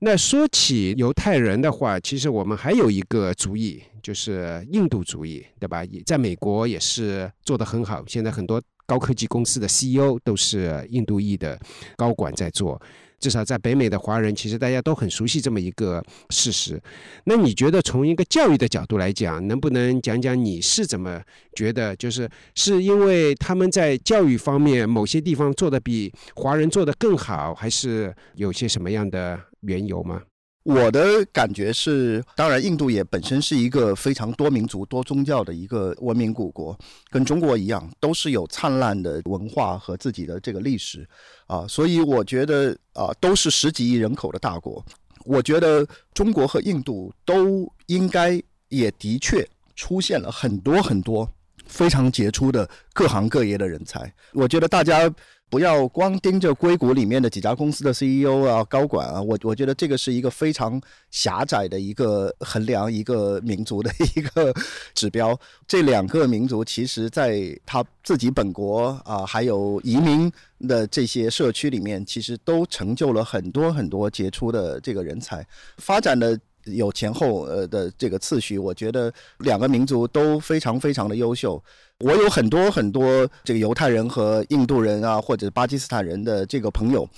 [0.00, 5.84] 那说起犹太人的话，其实我们还有一个主意，就是印度主义，对吧？
[5.84, 8.02] 也在美国也是做得很好。
[8.08, 11.56] 现在很多高科技公司的 CEO 都是印度裔的
[11.96, 12.82] 高管在做。
[13.22, 16.82] 至少在北美的华人，其实大家都很熟悉这么一个事实。
[17.22, 21.22] 那你觉得从一个教育的角度来讲，能不能讲讲你是怎么
[21.54, 21.94] 觉得？
[21.94, 30.20] 就是是因为他们在教育方面某些地方做的比华人做的更好，还是有些什么样的缘由吗？
[30.64, 36.78] 我的感觉是，当然，印度也本身是一个非常多民族、多宗教的一个文明古国，
[37.10, 41.04] 跟中国一样，都是有灿烂的文化和自己的这个历史，
[41.48, 44.84] 啊，所以我觉得啊，都是十几亿人口的大国，
[45.24, 49.44] 我觉得中国和印度都应该也的确
[49.74, 51.28] 出现了很多很多
[51.66, 55.12] 非常杰出的各行各业的人才，我觉得大家。
[55.52, 64.50] 不要光盯着硅谷里面的几家公司的 CEO 啊、高管啊，我我觉得这个是一个非常狭窄的一个衡量一个民族的一个
[64.94, 65.38] 指标。
[65.68, 78.58] 这两个民族其实在他自己本国啊，还有移民的这些社区里面，其实都成就了很多很多杰出的这个人才，发展的有前后呃的这个次序。
[78.58, 81.62] 我觉得两个民族都非常非常的优秀。
[81.98, 87.08] 我有很多很多这个犹太人和印度人啊，或者巴基斯坦人的这个朋友、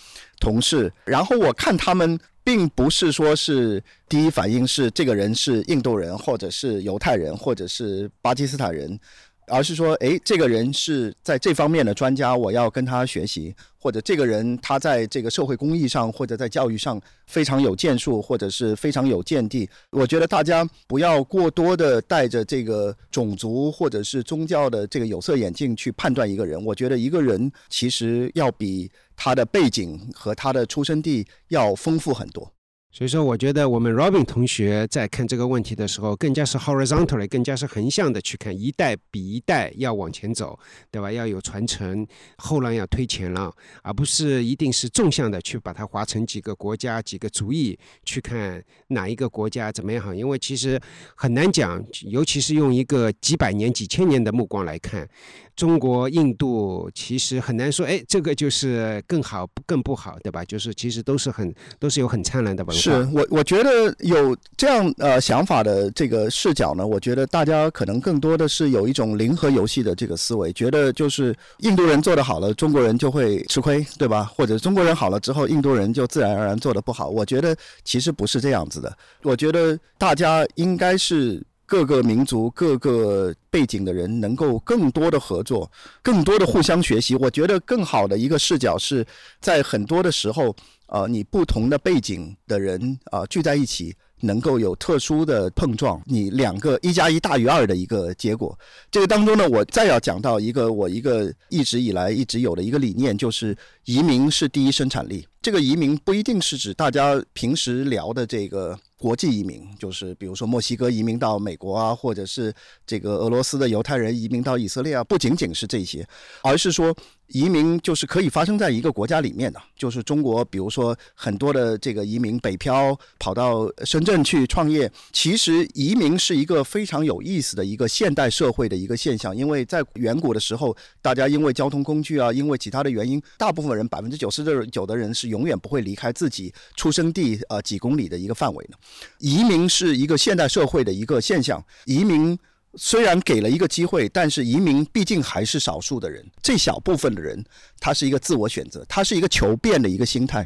[0.41, 8.99] 同事，然后我看他们并不是说是第一反应是这个人是印度人，或者是犹太人，或者是巴基斯坦人。
[9.47, 19.69] 而是说，哎，这个人是在这方面的专家，我要跟他学习；或者这个人他在这个社会公益上，或者在教育上非常有建树，或者是非常有见地。
[19.91, 26.63] 我觉得大家不要过多的带着这个种族或者是宗教的这个有色眼镜去判断一个人。
[26.65, 32.51] 我觉得一个人其实要比他的背景和他的出生地要丰富很多。
[32.97, 40.57] 所以说，我觉得我们 Robin 同学在看这个问题的时候，更加是 horizontally，更加是横向的去看，一代比一代要往前走，
[40.93, 41.11] 对吧？
[41.11, 42.07] 要有传承，
[42.39, 43.53] 后浪要推前浪，
[43.83, 50.15] 而不是一定是纵向的去把它划成几个国家、几个族裔去看哪一个国家怎么样好。
[50.15, 50.81] 因为其实
[51.17, 55.09] 很难讲，尤其是用一个几百年、几千年的目光来看。
[55.57, 60.45] 中国、印度其实很难说，哎，这个就是更好、更不好，对吧？
[60.45, 62.81] 就是其实都是很都是有很灿烂的文化。
[62.81, 74.25] 是我我觉得有这样呃想法的这个视角呢，我觉得大家可能更多的是有一种零和游戏的这个思维，觉得就是印度人做得好了，中国人就会吃亏，对吧？
[74.25, 77.09] 或者中国人好了之后，印度人就自然而然做得不好。
[77.09, 81.41] 我觉得其实不是这样子的，我觉得大家应该是。
[81.67, 85.71] 各个民族、各个背景的人能够更多的合作，
[86.03, 87.15] 更多的互相学习。
[87.17, 89.05] 我觉得更好的一个视角是
[89.41, 90.55] 在很多的时候，
[90.87, 98.57] 呃，你不同的背景的人啊聚在一起，能够有特殊的碰撞，你两个一加一大于二的一个结果。
[98.91, 105.27] 这个当中呢，我再要讲到一个我一个一直以来一直有的一个理念，就是移民是第一生产力。
[105.41, 108.79] 这个移民不一定是指大家平时聊的这个。
[109.05, 112.51] 国际移民就是比如说墨西哥移民到美国啊，或者是
[112.87, 116.09] 这个俄罗斯的犹太人移民到以色列啊，不仅仅是这些，
[116.43, 116.97] 而是说。
[117.29, 124.89] 移民就是可以发生在一个国家里面的，就是中国，比如说很多的这个移民北漂跑到深圳去创业。
[125.11, 138.77] 其实移民是一个非常有意思的一个现代社会的一个现象，因为在远古的时候，大家因为交通工具啊，因为其他的原因，大部分人百分之九十的九的人是永远不会离开自己出生地呃几公里的一个范围的。
[139.19, 142.39] 移民是一个现代社会的一个现象，移民。
[142.77, 147.41] 虽然给了一个机会，但是移民毕竟还是少数的人，这小部分的人，
[147.79, 150.45] 他是一个自我选择，他是一个求变的一个心态。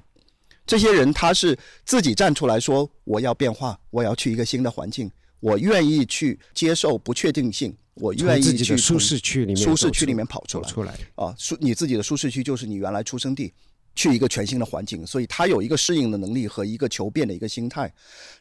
[0.66, 13.54] 这些人他是自己站出来说：“我要变化，我要去一个新的环境，我愿意去接受不确定性，我愿意去舒适区里面舒适区里面跑出来。”出来啊，舒你自己的舒适区就是你原来出生地，
[13.98, 17.92] 去一个全新的环境，所以他有一个适应的能力和一个求变的一个心态。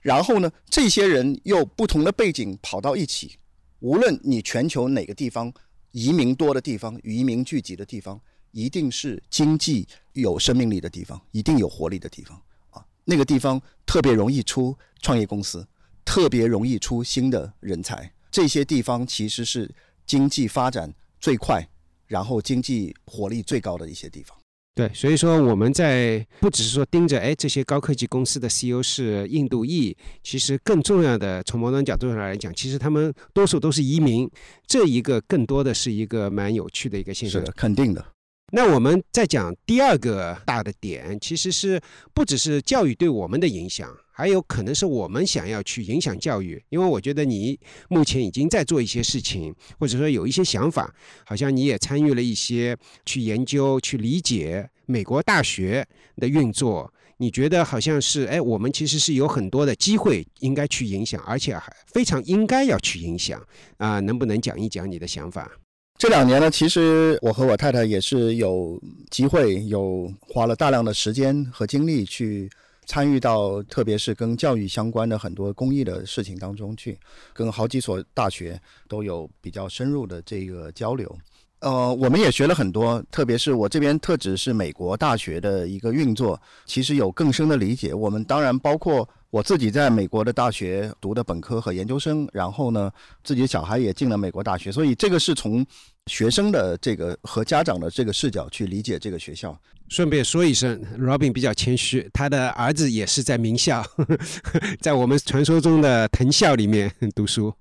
[0.04, 3.39] 然后呢，这些人又不同的背景跑到一起。
[3.80, 5.52] 无论你全球哪个地方
[5.93, 12.39] 移民多的地方，移民聚集的地方，一定是经济有生命力的地方，一定有活力的地方
[12.70, 12.86] 啊！
[13.04, 15.67] 那个地方特别容易出创业公司，
[16.06, 18.13] 特别容易出新的人才。
[18.30, 19.74] 这些地方其实是
[20.06, 21.67] 经济发展最快，
[22.06, 24.38] 然后经济活力最高的一些地方。
[24.78, 34.30] 对，所以说我们在不只是说盯着哎这些高科技公司的 CEO 是印度裔，其实更重要的从某种角度上来讲，其实他们多数都是移民，
[34.68, 37.42] 这一个更多的是一个蛮有趣的一个现象。
[37.42, 38.06] 是的，肯定的。
[38.54, 41.82] 那我们再讲第二个大的点，其实是
[42.13, 43.90] 不只是教育对我们的影响。
[44.18, 50.92] 还有可能是我们想要去影响教育，因为我觉得你目前已经在做一些事情，或者说有一些想法，
[51.24, 52.76] 好像你也参与了一些
[53.06, 56.92] 去研究、去理解美国大学的运作。
[57.18, 63.40] 你觉得好像是哎，我们其实是有很多的机会应该去影响，而且还非常应该要去影响
[63.78, 64.00] 啊？
[64.00, 65.52] 能不能讲一讲你的想法？
[66.00, 72.50] 这两年呢，其实我和我太太也是有机会，有花了大量的时间和精力去。
[72.88, 76.97] 参与到特别是跟教育相关的很多公益的事情当中去，
[77.34, 81.15] 跟好几所大学都有比较深入的这个交流。
[81.60, 87.93] 呃，我们也学了很多，特别是我这边特指是美国大学的一个运作，其实有更深的理解。
[87.93, 92.91] 我们当然包括我自己在美国的大学读的本科和研究生，然后呢，
[93.23, 95.65] 自己的小孩也进了美国大学，所以这个是从。
[96.10, 99.54] 学生的这个和家长的这个视角去理解这个学校。
[99.89, 103.84] 顺便说一声，Robin 比较谦虚，他的儿子也是在名校，
[104.82, 107.54] 在我们传说中的藤校里面读书。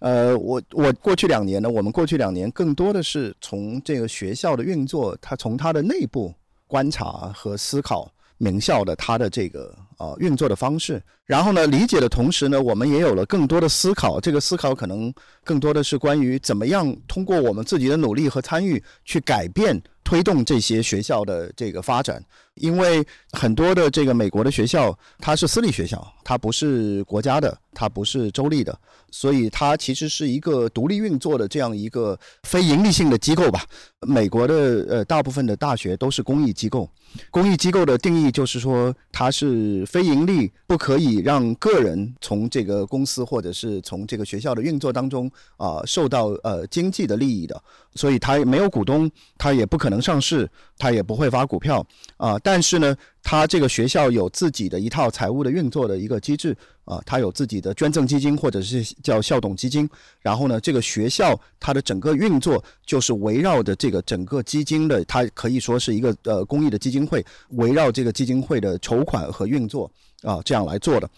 [0.00, 6.34] 呃，我我过去两年呢，我们过去两年更多的是从这个学校的运作，他从他的内部
[6.66, 8.12] 观察和思考。
[8.38, 14.18] 名校的它的这个呃运作的方式，然后呢理解的同时呢，我们也有了更多的思考。
[14.18, 22.22] 这个思考可能更多的是关于怎么样通过我们自己的努力和参与去改变、推动这些学校的这个发展。
[22.56, 28.78] 因为很多的这个美国的学校，它是私立学校，它不是国家的，它不是州立的，
[29.10, 33.64] 所以它其实是一个独立运作的这样一个非盈利性的机构吧。
[34.00, 36.86] 美国的呃大部分的大学都是公益机构，
[37.30, 47.58] 公益机构的定义就是说它是非盈利，不可以让个人从这个公司或者是从这个学校的运作当中啊受到呃经济的利益的，
[47.94, 51.86] 所以它没有股东，它也不可能能上市，它也不会发股票
[52.16, 52.38] 啊。
[52.38, 59.88] 但是呢，它这个学校有自己的一套财务的运作的一个机制啊，它有自己的捐赠基金或者是叫校董基金。
[60.20, 69.90] 然后呢，这个学校它的整个运作就是围绕着这个整个基金的，它可以说是一个呃公益的基金会，围绕这个基金会的筹款和运作
[70.22, 71.08] 啊这样来做的。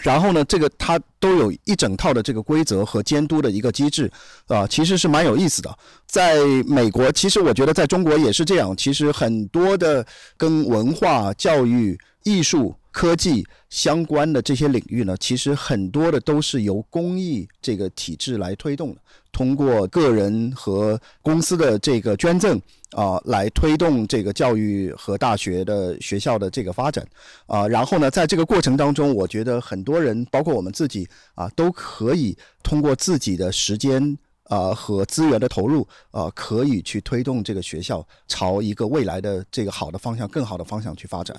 [0.00, 4.10] 然后呢，这个它都有一整套的这个规则和监督的一个机制，
[4.46, 5.78] 啊，其实是蛮有意思的。
[6.06, 8.76] 在美国，其实我觉得在中国也是这样。
[8.76, 12.74] 其实很多的跟文化、教育、艺术。
[12.94, 19.00] 科技相关的这些领域呢，其实很多的都是由公益这个体制来推动的，
[19.32, 22.56] 通过个人和公司的这个捐赠
[22.92, 27.04] 啊，来推动这个教育和大学的学校的这个发展
[27.46, 27.66] 啊。
[27.66, 41.36] 然后呢，在这个过程当中，我觉得很多人，包括我们自己啊，都可以通过自己的时间啊和资源的投入啊，可以去推动这个学校朝一个未来的这个好的方向、更好的方向去发展。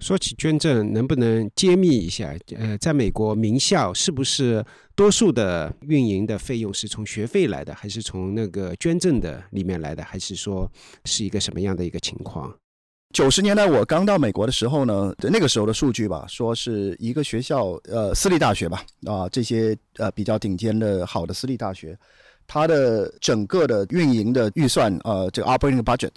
[0.00, 2.34] 说起捐赠，能不能揭秘一下？
[2.56, 4.64] 呃，在美国名校是不是
[4.94, 10.70] 多数的运营的费用是从学费来的，还是从那个捐赠的里面来的，还是说
[11.04, 12.54] 是一个什么样的一个情况？
[13.14, 21.96] 九十年代我刚到美国的时候呢，那个时候的数据吧，说是一个学校，呃，私立大学吧，啊，这些呃比较顶尖的好的私立大学，
[22.46, 26.16] 它的整个的运营的预算，呃，这个 operating budget。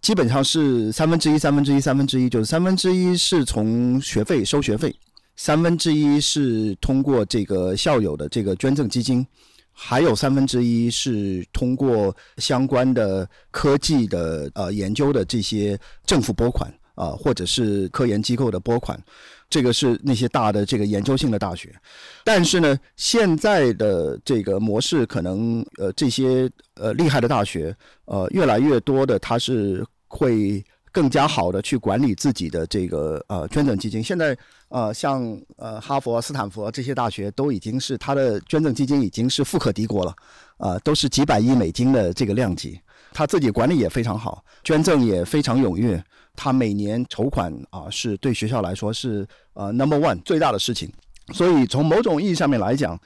[0.00, 4.94] 基本上是三分之一，三分之一，三分之一，就是三分之一是从学费收学费，
[5.34, 9.26] 三分之一是通过这个校友的这个捐赠基金，
[9.72, 18.98] 还有三分之一是通过相关的科技的呃研究的这些政府拨款啊，或者是科研机构的拨款，
[19.50, 21.74] 这个是那些大的这个研究性的大学。
[22.24, 29.84] 但是呢，现在的这个模式可能呃这些呃厉害的大学呃越来越多的它是。
[30.08, 34.00] 会更加好的去管理自己的这个呃捐赠基金。
[34.00, 34.38] 现在
[34.68, 40.14] 呃像呃哈佛、斯坦福这些大学都已经是它的捐赠基金已经是富可敌国了，
[40.58, 42.80] 啊都是几百亿美金的这个量级。
[43.12, 46.02] 他自己管理也非常好，捐赠也非常踊跃。
[46.36, 50.88] 他每年筹款啊是对学校来说是呃 number one 最大的事情。
[51.32, 52.98] 所以从某种意义上面来讲。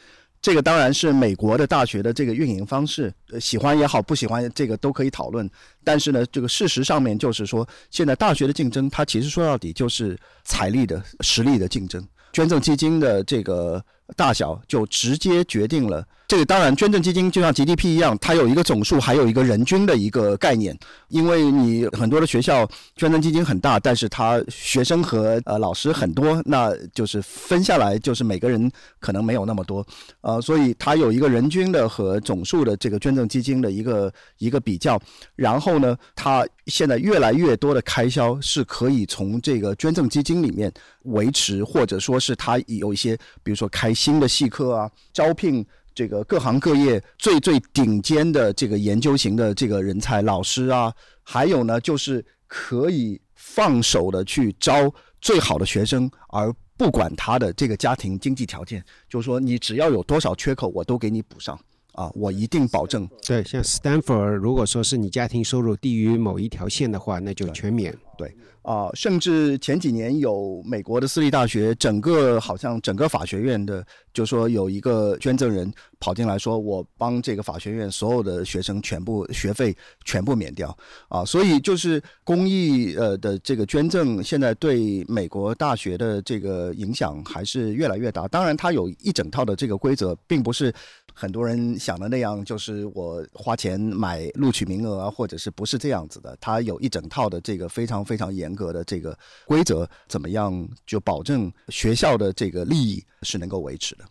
[0.42, 5.46] 这个当然是美国的大学的这个运营方式，喜欢也好，不喜欢这个都可以讨论。
[5.84, 12.02] 但是呢，这个事实上面就是说，现在大学的竞争，它其实说到底就是财力的实力的竞争，
[12.32, 13.84] 捐赠基金的这个
[14.16, 16.02] 大小就直接决定了。
[16.30, 20.78] 这个当然，捐赠基金就像 GDP 一样，它有一个总数，还有一个人均的一个概念。
[21.08, 22.64] 因为你很多的学校
[22.94, 28.70] 捐赠基金很大，但是它学生和呃老师很多，那就是分下来就是每个人
[29.00, 29.84] 可能没有那么多，
[30.20, 35.02] 呃，所以它有一个人均的和总数的这个捐赠基金的一个一个比较。
[35.34, 40.72] 然后呢，它现在越来越多的开销是可以从这个捐赠基金里面
[41.06, 45.66] 维持，或者说是它有一些，比如说开新的系课啊，招聘。
[46.00, 50.90] 这个各行各业最最顶尖的这个研究型的这个人才老师啊，
[51.22, 54.90] 还有呢，就是可以放手的去招
[55.20, 61.60] 最好的学生，而不管他的这个家庭经济条件，就是说你只要有多少缺口，我都给你补上。
[62.00, 63.06] 啊，我一定保证。
[63.26, 67.94] 对，像 Stanford，如果说是你家庭收入低于某一条线的话，那就全免。
[68.16, 68.34] 对。
[68.62, 79.74] 啊，甚至前几年有美国的私立大学，整个好像整个法学院的，就说有一个捐赠人跑进来说，我帮这个法学院所有的学生全部学费
[80.04, 80.76] 全部免掉
[81.08, 88.28] 啊，所以就是公益呃的这个捐赠，现在对美国大学的这个影响还是越来越大。
[88.28, 90.72] 当然，它有一整套的这个规则，并不是
[91.12, 96.34] 很多人想的那样，就是我花钱买录取名额，或者是不是这样子的？
[96.40, 98.30] 它有一整套的这个非常非常。
[98.30, 100.68] 严格的这个规则怎么样？
[100.86, 104.04] 就保证学校的这个利益是能够维持的。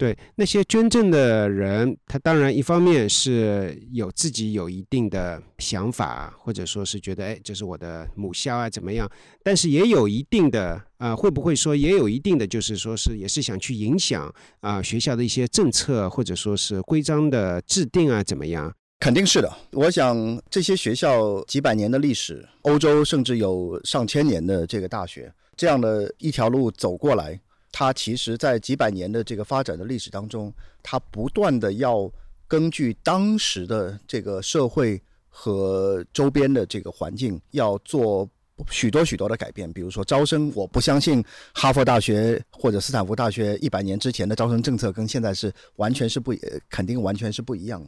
[0.00, 9.06] 对那些捐赠的人，他当然一方面是有自己有一定的想法，或者说是觉得哎，这是我的母校啊，怎么样？
[9.42, 18.74] 但是也有一定的啊，会不会说也有一定的，就是说是也是想去影响啊学校的一些政策，或者说是规章的制定啊，怎么样？
[19.00, 19.52] 肯定是的。
[19.72, 27.38] 我想这些学校几百年的历史，欧洲甚至有上千年的这个大学，这样的一条路走过来，
[27.72, 30.52] 它其实在几百年的这个发展的历史当中，
[30.82, 32.10] 它不断的要
[32.46, 38.28] 根据当时的这个社会和周边的这个环境要做。
[38.70, 46.34] 许多许多的改变，比如说招生，我不相信哈佛大学或者斯坦福大学一百年之前的招生政策跟现在是完全是不，
[46.68, 47.82] 肯定完全是不一样。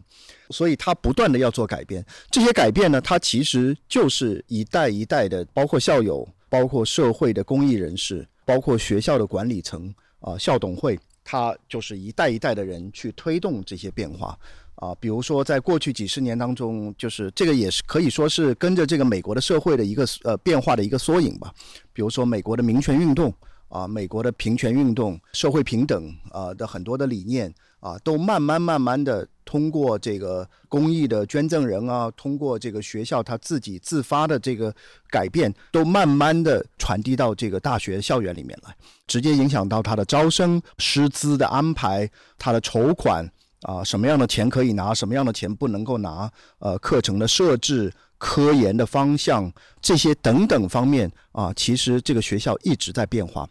[0.48, 14.38] 所以他不断的要做改变，这些改变呢，它其实就是一代一代的，包括校友，包括社会的公益人士，包括学校的管理层啊，校董会，他就是一代一代的人去推动这些变化。
[14.76, 21.54] 啊，比如说，在过去几十年当中，就是这个也是可以说是跟着这个美国的社会的一个呃变化的一个缩影吧。
[21.92, 23.32] 比如说，美国的民权运动
[23.72, 34.74] 啊，美国的平权运动、社会平等啊的很多的理念啊，都慢慢慢慢的通过这个公益的捐赠人啊，通过这个学校他自己自发的这个
[35.08, 43.26] 改变，都慢慢的传递到这个大学校园里面来，直接影响到他的招生、师资的安排、他的筹款。
[43.62, 46.28] 啊，什么样的钱可以拿，什么样的钱不能够拿？
[46.58, 47.92] 呃，课程的设置、
[48.24, 53.48] 科研的方向这些等等方面啊，其实这个学校一直在变化。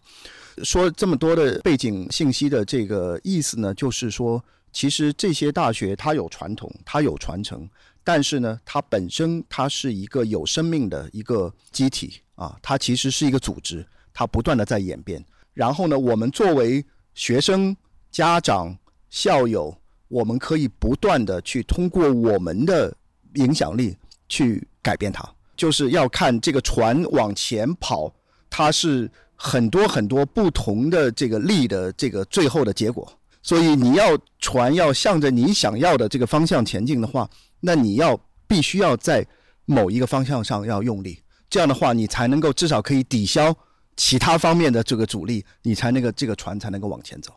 [0.63, 4.41] 说这么多的背景信息的这个意思呢，就是说，
[4.71, 7.67] 其实这些大学它有传统，它有传承，
[8.01, 15.21] 但是呢，它本身它是一个有生命的一个机体啊，它其实是一个组织，它不断的在演变。
[15.53, 17.75] 然后呢，我们作为学生、
[18.09, 18.73] 家长、
[19.09, 19.77] 校友。
[20.07, 22.93] 我们可以不断的去通过我们的
[23.35, 23.95] 影响力
[24.31, 25.21] 去改变它，
[25.57, 28.09] 就是要看这个船往前跑，
[28.49, 33.05] 它是很多很多不同的这个力的这个最后的结果。
[33.43, 37.29] 所以你要船要向着你想要的这个方向前进的话，
[37.59, 38.17] 那你要
[38.47, 39.27] 必须要在
[39.65, 41.19] 某一个方向上要用力，
[41.49, 43.53] 这样的话你才能够至少可以抵消
[43.97, 47.33] 其他方面的这个阻力，你才那个这个船才能够往前走。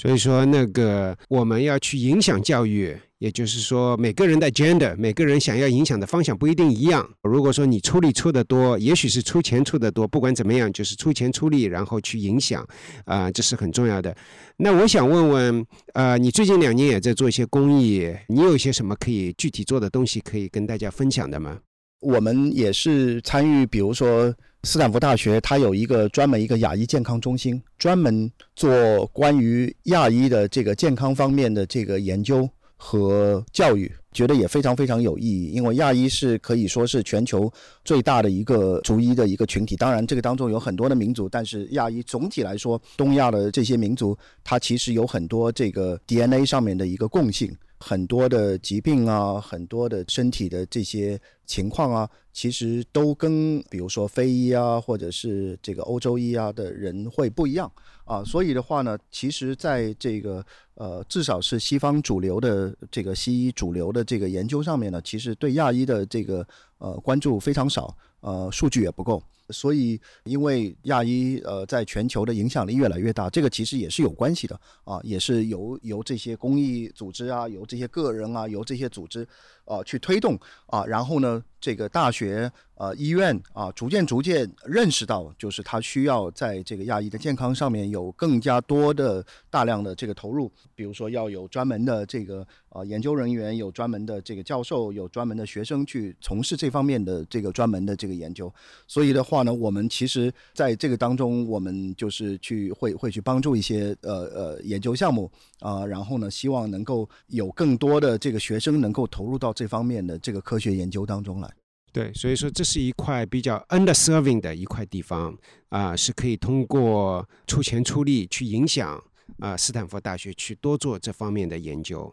[0.00, 7.06] 所以说，那个我们要去影响教育，也就是说，每个人的 gender，每个人想要影响的方向不一定一样。
[7.22, 12.66] 如果说你出力出的多，也许是出钱出的多，不管怎么样，就是出钱出力，然后去影响，
[13.04, 14.16] 啊，这是很重要的。
[14.56, 21.58] 那我想问问，呃，你最近两年也在做一些公益，你有一些什么可以具体做的东西可以跟大家分享的吗？
[22.00, 32.46] 我们也是参与，比如说斯坦福大学，它有一个专门一个亚裔健康中心，专门做关于亚裔的这个健康方面的这个研究
[32.76, 35.46] 和教育，觉得也非常非常有意义。
[35.46, 37.50] 因为亚裔是可以说是全球
[37.86, 47.50] 最大的一个族裔的一个群体，当然这个当中有很多的民族，但是亚裔总体来说，东亚的这些民族，它其实有很多这个 DNA 上面的一个共性。
[47.80, 57.70] 很多的疾病啊，很多的身体的这些情况啊，其实都跟比如说非医啊，或者是这个欧洲医啊的人会不一样
[58.04, 58.22] 啊。
[58.22, 66.46] 所以的话呢，其实在这个呃，至少是西方主流的这个西医主流的这个研究上面呢，其实对亚裔的这个
[66.78, 69.22] 呃关注非常少，呃，数据也不够。
[69.52, 79.26] 所以，因为亚裔呃在全球的影响力越来越大，这个其实也是有关系的啊，也是由由这些公益组织啊，由这些个人啊，由这些组织
[79.70, 82.50] 啊去推动啊，然后呢，这个大学。
[82.80, 98.50] 呃，医院啊，逐渐逐渐认识到，就是他需要在这个亚裔的健康上面有更加多的大量的这个投入，比如说要有专门的这个呃研究人员，有专门的这个教授，有专门的学生去从事这方面的这个专门的这个研究。
[98.86, 111.50] 所以的话呢，我们其实在这个当中，我们就是去会会去帮助一些呃呃研究项目啊，然后呢，希望能够有更多的这个学生能够投入到这方面的这个科学研究当中来。
[111.92, 115.36] 对，所以说这是一块比较 underserving 的一块地方
[115.68, 118.98] 啊，是可以通过出钱出力去影响
[119.38, 122.10] 啊，斯坦福大学去多做这方面的研究。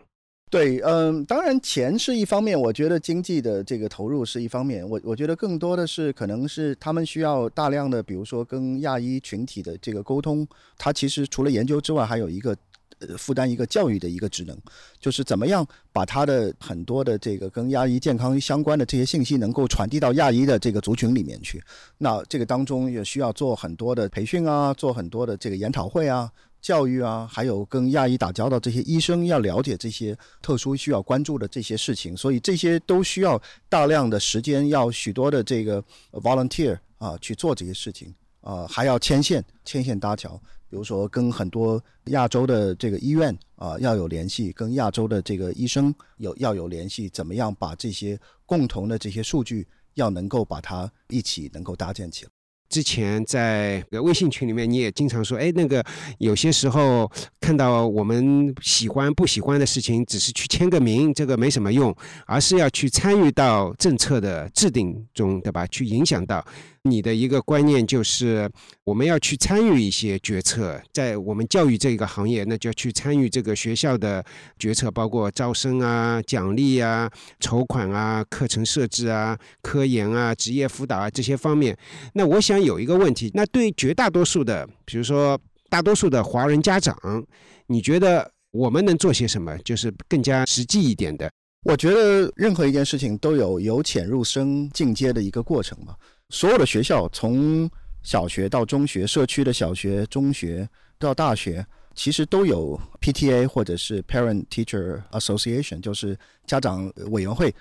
[0.50, 10.46] 对，嗯，当然钱是一方面，我觉得经济的这个投入是一方面，我我觉得更多的是可能是他们需要大量的，比如说跟亚裔群体的这个沟通，
[10.78, 12.58] 它其实除了研究之外，还有一个。
[13.00, 14.58] 呃，负担一个教育的一个职能，
[15.00, 21.62] 就是怎么样把他的很多的这个跟亚裔健康相关的这些信息能够传递到亚裔的这个族群里面去。
[21.98, 32.18] 那这个当中也需要做很多的培训啊，做很多的这个研讨会啊、教育啊，还有跟亚裔打交道这些医生要了解这些特殊需要关注的这些事情。
[32.18, 33.40] 所以这些都需要
[33.70, 35.84] 大量的时间，要许多的这个
[36.14, 38.12] volunteer 啊去做这些事情。
[38.42, 40.40] 呃，还要牵线，牵线搭桥。
[40.70, 52.37] 比如说跟很多亚洲的这个医院啊要有联系，跟亚洲的这个医生有要有联系，怎么样把这些共同的这些数据要能够把它一起能够搭建起来。
[52.70, 55.84] 之前在微信群里面，你也经常说，哎，那个
[56.20, 57.10] 有些时候
[57.40, 61.96] 看到我们喜欢不喜欢的事情，只是去签个名，这个没什么用，
[62.26, 65.66] 而是要去参与到政策的制定中，对吧？
[65.68, 66.46] 去影响到。
[66.84, 68.50] 你的一个观念就是，
[68.86, 74.24] 我们要去参与一些决策，在我们教育这个行业，那就要去参与这个学校的
[74.58, 77.12] 决策，包括招生啊、奖励啊、
[77.42, 81.78] 筹款啊、课程设置啊、科研啊、职业辅导啊这些方面。
[82.14, 85.40] 那我想有一个问题，那对绝大多数的，比如说
[85.70, 86.96] 大多数的华人家长，
[87.66, 91.30] 你觉得我们能做些什么，就是更加实际一点的？
[91.64, 95.96] 我觉得任何一件事情都有由浅入深进阶的一个过程嘛。
[96.30, 97.70] 所有的学校，从
[98.04, 107.54] 小学到中学，社区的小学、中学到大学，其实都有 PTA 或者是 Parent Teacher Association，就是家长委员会。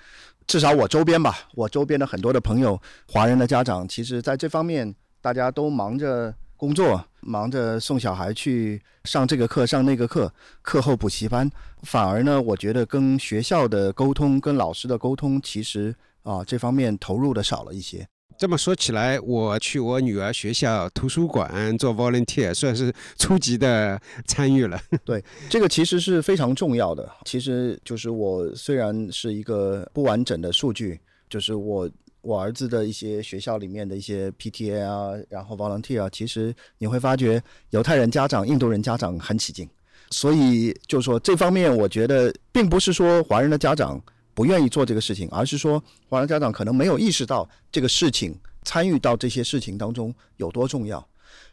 [0.47, 2.81] 至少我周边吧，我周边的很多的朋友，
[3.11, 11.51] 华人的家长，其实在这方面大家都忙着工作，忙着送小孩去上这个课、上那个课，课后补习班。
[11.83, 15.93] 反而呢，我觉得跟学校的沟通、跟老师的沟通，其实
[16.23, 18.07] 啊这方面投入的少了一些。
[18.37, 24.79] 这么说起来，我去我女儿学校图书馆做 volunteer，算是初级的参与了。
[25.03, 27.09] 对，这个其实是非常重要的。
[27.25, 31.89] 其实就是我虽然是一个不完整的数据，就是我
[32.21, 39.67] 我儿子的一些学校里面的一些 PTA 啊，然后 volunteer 啊，其实你会发觉犹太人家长、印度人家长很起劲。
[40.11, 43.99] 所以就是说这方面，我觉得并不是说华人的家长。
[44.37, 51.03] 不愿意做这个事情，而是说华人家长可能没有意识到这个事情参与到这些事情当中有多重要。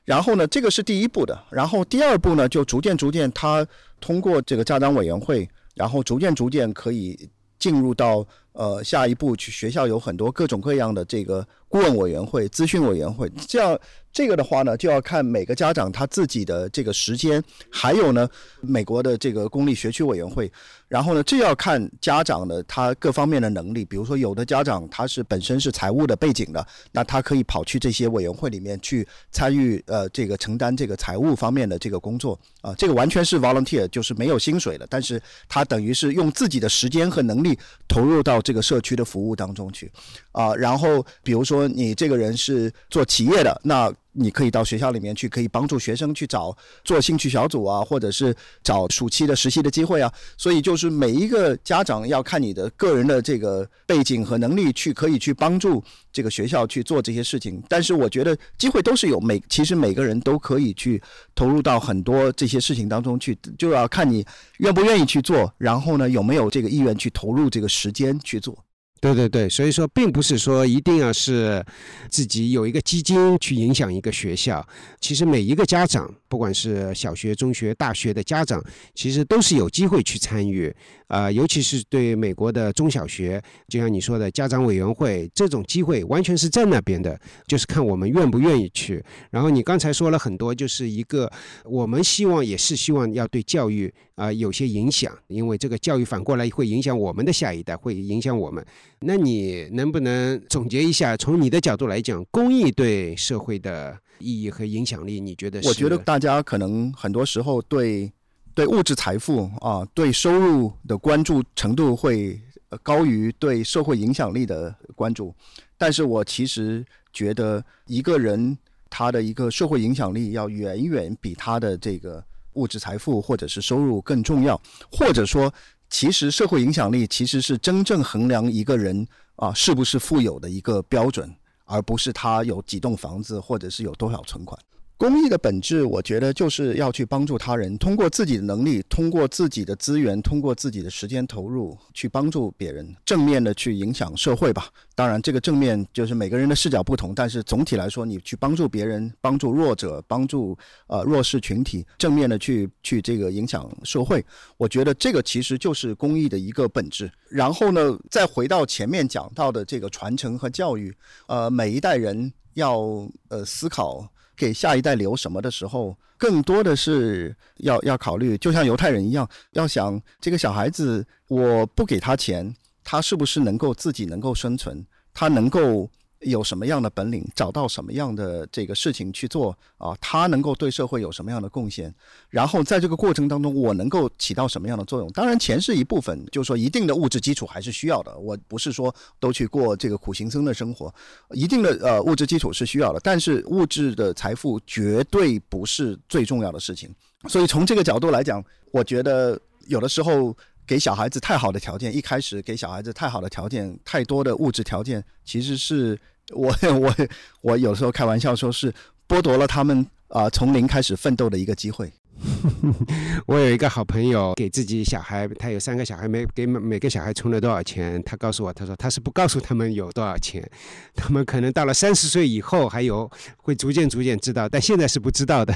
[0.05, 1.35] 然后呢，这个是第一步的。
[1.51, 3.67] 然后第二步呢，就逐渐逐渐，他
[4.03, 8.23] 通过这个家长委员会，然后逐渐逐渐可以进入到
[8.53, 13.77] 呃下一步去学校有很多各种各样的这个顾问委员会、咨询委员会，这样。
[14.13, 18.29] 这个的话呢，就要看每个家长他自己的这个时间，还有呢，
[18.61, 20.49] 美国的这个公立学区委员会，
[20.87, 23.85] 然后呢，这要看家长的他各方面的能力。
[23.85, 37.59] 比如说，有的家长他是本身是财务的背景的，那他可以跑去这些委员会里面去参与，呃，这个承担这个财务方面的这个工作啊，这个完全是 volunteer，就是没有薪水的，但是他等于是用自己的时间和能力
[37.89, 39.91] 投入到这个社区的服务当中去
[40.31, 40.55] 啊。
[40.55, 50.13] 然后，比如说你这个人是做企业的，那你可以到学校里面去，可以帮助学生去找做兴趣小组啊，或者是找暑期的实习的机会啊。
[50.37, 57.61] 所以就是每一个家长要看你的个人的这个背景和能力去，可以去帮助这个学校去做这些事情。
[57.69, 61.03] 但是我觉得机会都是有，每其实每个人都可以去
[61.35, 64.25] 投入到很多这些事情当中去，就要看你
[64.59, 68.57] 愿不愿意去做，然后呢有没有这个意愿去投入这个时间去做。
[69.05, 71.63] 对对对，所以说并不是说一定要是
[72.09, 74.67] 自己有一个基金去影响一个学校，
[74.99, 80.75] 其实每一个家长，不管是小学、中学、大学的家长，其实都是有机会去参与。
[81.15, 89.01] 啊，尤其是对美国的中小学，就像你说的家长委员会这种机会，完全是在那边的，就是看我们愿不愿意去。
[89.31, 91.31] 然后你刚才说了很多，就是一个
[91.65, 98.67] 我们希望也是希望要对教育啊有些影响，因为这个教育反过来会影响我们的下一代，会影响我们。
[98.99, 105.21] 那你能不能总结一下，从你的角度来讲，公益对社会的意义和影响力？
[105.21, 105.69] 你觉得是？
[105.69, 108.11] 我觉得大家可能很多时候对。
[108.55, 112.41] 对物质财富啊，对收入的关注程度会
[112.83, 115.35] 高于对社会影响力的关注，
[115.77, 118.57] 但是我其实觉得一个人
[118.89, 122.25] 他的一个社会影响力要远远比他的这个
[122.55, 125.53] 物质财富或者是收入更重要，或者说，
[125.91, 131.35] 其实社会影响力其实是真正衡量一个人啊是不是富有的一个标准，
[131.65, 134.57] 而不是他有几栋房子或者是有多少存款。
[134.97, 144.69] 公益的本质，我觉得就是要去帮助他人，通过自己的能力，通过自己的资源，通过自己的时间投入，去帮助别人，正面的去影响社会吧。
[144.95, 154.25] 当然，这个正面就是每个人的视角不同，但是总体来说，你去帮助别人，帮助弱者，帮助呃弱势群体，正面的去去这个影响社会，
[154.57, 157.11] 我觉得这个其实就是公益的一个本质。
[157.29, 164.09] 然后呢，再回到前面讲到的这个传承和教育，呃，每一代人要呃思考。
[164.37, 174.85] 给下一代留什么的时候，更多的是要要考虑，就像犹太人一样，要想这个小孩子，我不给他钱，他是不是能够自己能够生存？
[175.13, 175.89] 他能够
[176.25, 181.95] 有什么样的本领，找到什么样的这个事情去做啊，他能够对社会有什么样的贡献，
[182.29, 185.11] 然后在这个过程当中，我能够起到什么样的作用？
[185.13, 188.17] 当然，钱是一部分，就是说一定的物质基础还是需要的。
[188.19, 190.93] 我不是说都去过这个苦行僧的生活，
[191.31, 196.93] 一定的呃物质基础是需要的，但是物质的财富绝对不是最重要的事情。
[197.29, 200.37] 所以从这个角度来讲，我觉得有的时候。
[200.67, 205.95] 给小孩子太好的条件，一开始给小孩子太好的条件，太多的物质条件，其实是
[206.33, 206.95] 我 我
[207.43, 208.73] 我有时候开玩笑说是
[209.07, 211.93] 剥夺了他们啊从零开始奋斗的一个机会。
[213.27, 218.01] 我有一个好朋友，给自己小孩，他有三个小孩，每给每每个小孩充了多少钱？
[218.05, 220.49] 他告诉我，他说他是不告诉他们有多少钱，
[220.95, 225.53] 他们可能到了三十岁以后还有会逐渐逐渐知道，但现在是不知道的。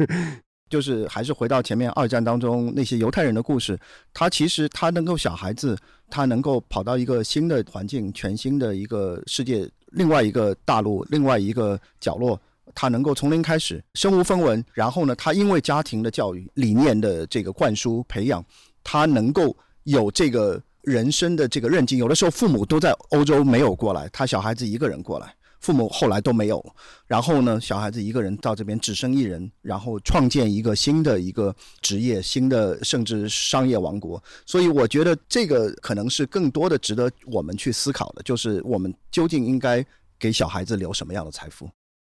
[0.68, 3.78] 就是还是回到前面二战当中那些犹太人的故事，
[4.12, 5.78] 他其实他能够小孩子，
[6.10, 12.40] 他能够跑到一个新的环境、全新的一个世界、另外一个大陆、另外一个角落，
[12.74, 18.44] 他能够从零开始，身无分文，然后呢，他因为家庭的教育理念的这个灌输培养，
[18.82, 21.98] 他能够有这个人生的这个韧劲。
[21.98, 25.35] 有的时候父母都在欧洲没有过来，他小孩子一个人过来。
[25.60, 26.64] 父母后来都没有，
[27.06, 34.22] 然后呢，小孩子一个人到这边只生一人，然后创建一个新的一个职业，新的甚至商业王国。
[34.44, 39.84] 所以我觉得这个可能是更多的值得我们去思考的，就是我们究竟应该
[40.18, 41.68] 给小孩子留什么样的财富。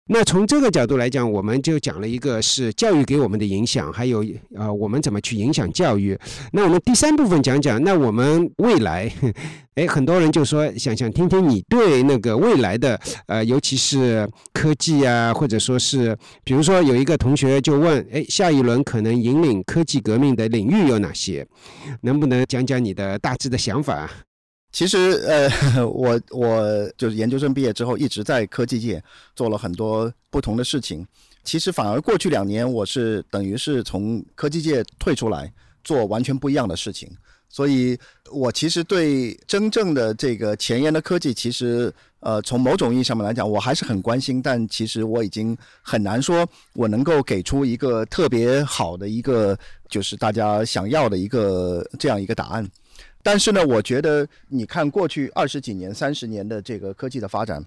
[0.09, 4.25] 那从这个角度来讲，我们就讲了一个是教育给我们的影响，还有
[4.57, 6.19] 呃我们怎么去影响教育。
[6.53, 9.13] 那我们第三部分讲讲，那我们未来，
[9.77, 21.47] 哎，很多人就说想想听听你对那个未来的呃，尤其是科技啊，或者说是，比如说有一个同学就问，哎，下一轮可能引领科技革命的领域有哪些？
[22.01, 24.11] 能不能讲讲你的大致的想法？
[24.79, 25.51] 其实，呃，
[25.85, 29.03] 我我就是研究生毕业之后，一直在科技界
[29.35, 31.05] 做了很多不同的事情。
[31.43, 35.53] 其实反而过去两年，我是等于是从科技界退出来，
[35.83, 37.11] 做完全不一样的事情。
[37.49, 37.99] 所以，
[38.31, 44.41] 我其实对真正的这个前沿的科技，其实呃，从某种意义上面来讲，我还是很关心。
[44.41, 49.59] 但其实我已经很难说我能够给出一个特别好的一个，
[49.89, 52.65] 就是大家想要的一个这样一个答案。
[53.23, 57.65] 但是呢，我觉得你看过去二十几年、三十年的这个科技的发展，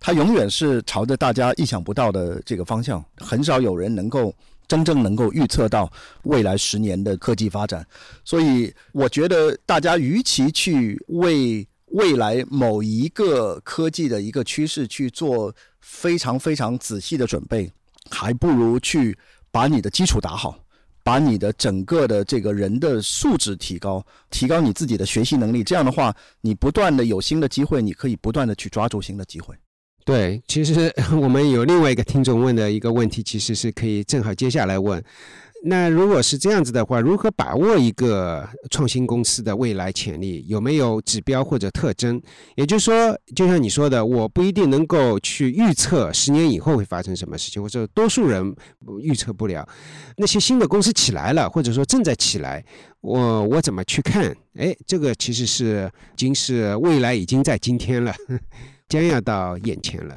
[0.00, 3.04] 它永远是朝着大家意想不到的这个方向。
[3.18, 4.34] 很少有人能够
[4.66, 5.90] 真正能够预测到
[6.22, 7.86] 未来十年的科技发展。
[8.24, 17.70] 所以，我觉得大家与其去为未来某一个科技的一个趋势去做非常非常仔细的准备，
[18.10, 19.16] 还不如去
[19.52, 20.58] 把你的基础打好。
[21.04, 25.62] 把你的整个的这个人的素质提高，提高你自己的学习能力。
[25.62, 29.54] 这样的话，你不断的有新的机会，你可以不断的去抓住新的机会。
[30.06, 35.02] 对，其实 我们有另外一个听众问的一个问题，其实是可以正好接下来问。
[35.66, 40.44] 那如果是这样子的话，如何把握一个创新公司的未来潜力？
[40.46, 42.20] 有没有指标或者特征？
[42.54, 48.54] 也就是说，就像你说的，我不一定能够去预测十年以后会发生什么事情，或者多数人
[49.00, 49.66] 预测不了。
[50.18, 52.62] 那些新的公司起来了，或者说正在起来，
[53.00, 54.36] 我我怎么去看？
[54.56, 58.14] 哎，这个其实是已经是未来已经在今天了，
[58.86, 60.14] 将要到眼前了。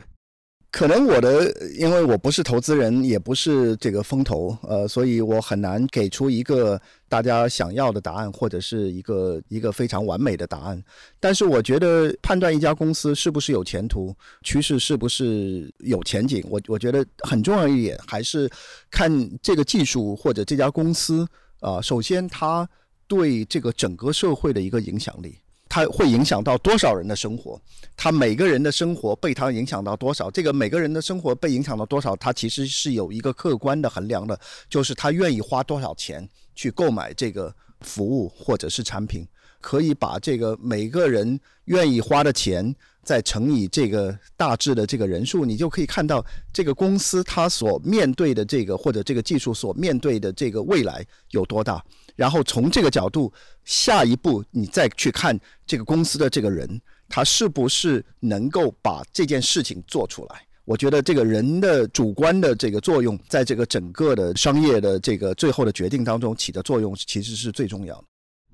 [0.78, 10.84] 可能我的，因为我不是投资人，也不是这个风投，呃，所以我很难给出一个大家想要的答案，或者是一个一个非常完美的答案。
[11.20, 18.48] 但是我觉得判断一家公司是不是有前途，趋势是不是有前景，我我觉得很重要一点还是
[18.92, 19.12] 看
[19.42, 21.28] 这个技术或者这家公司
[21.60, 22.70] 啊，首先它
[23.08, 25.40] 对这个整个社会的一个影响力。
[25.70, 27.60] 它会影响到多少人的生活？
[27.96, 30.30] 他每个人的生活被它影响到多少？
[30.30, 32.16] 这个每个人的生活被影响到多少？
[32.16, 34.40] 它其实是有一个客观的衡量的，
[34.70, 39.28] 就是他愿意花多少钱去购买这个服务或者是产品。
[39.60, 51.84] 可以把这个每个人愿意花的钱再乘以这个大致的这个人数，你就可以看到这个公司它所面对的这个或者这个技术所面对的这个未来有多大。
[52.18, 53.32] 然后从这个角度，
[53.64, 56.68] 下一步你再去看这个公司的这个人，
[57.08, 60.42] 他是不是能够把这件事情做出来？
[60.66, 68.04] 我觉得这个人的主观的这个作用，在这个整个的商业的这个最后的决定当中起的作用，其实是最重要的。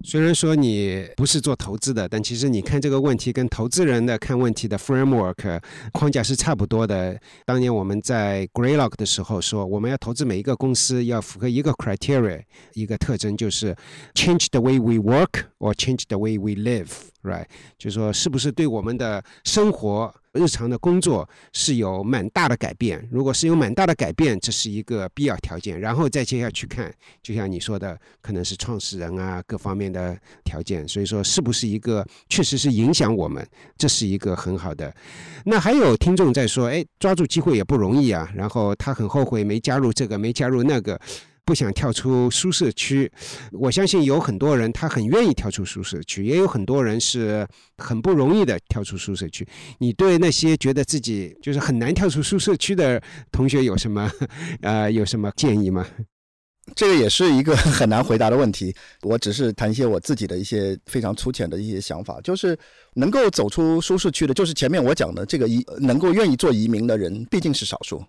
[0.06, 5.62] 虽然说你不是做投资的，但其实你看这个问题跟投资人的看问题的 framework
[5.93, 7.18] 框架是差不多的。
[7.45, 12.41] 当年我们在 Greylock 的时候说，我们要投资每一个公司要符合一个 criteria，
[12.74, 13.74] 一个特征就是
[14.14, 17.45] change the way we work or change the way we live，right？
[17.78, 23.08] 就是说是不是对我们的生活日常的工作是有蛮大的改变。
[23.12, 25.80] 如果是有蛮大的改变，这是一个必要条件。
[25.80, 30.88] 然后再接下去看，就像你说的，可能是创始人啊各方面的条件。
[30.88, 34.94] 所以说，是不是一个确实是影响我们，这是一个很好的。
[35.46, 38.32] 那还有听众在说，哎，抓住机会也不容易啊。
[38.36, 41.00] 然后他很后悔没加入这个，没加入那个。
[41.46, 43.12] 不想跳出舒适区，
[43.52, 47.46] 我相信有很多人他很愿意跳出舒适区，也有很多人是
[47.78, 49.48] 很不容易的跳出舒适区。
[49.80, 54.10] 你对那些觉得自己就是很难跳出舒适区的同学有什么
[54.62, 55.86] 呃有什么建议吗？
[56.76, 58.74] 这个也是一个很难回答的问题。
[59.02, 62.58] 我只是谈一些我自己的一些非常粗浅的一些想法，就是
[62.94, 68.02] 能够走出舒适区的，就是前面我讲的这个移能够愿意做移民的人，毕竟是少数。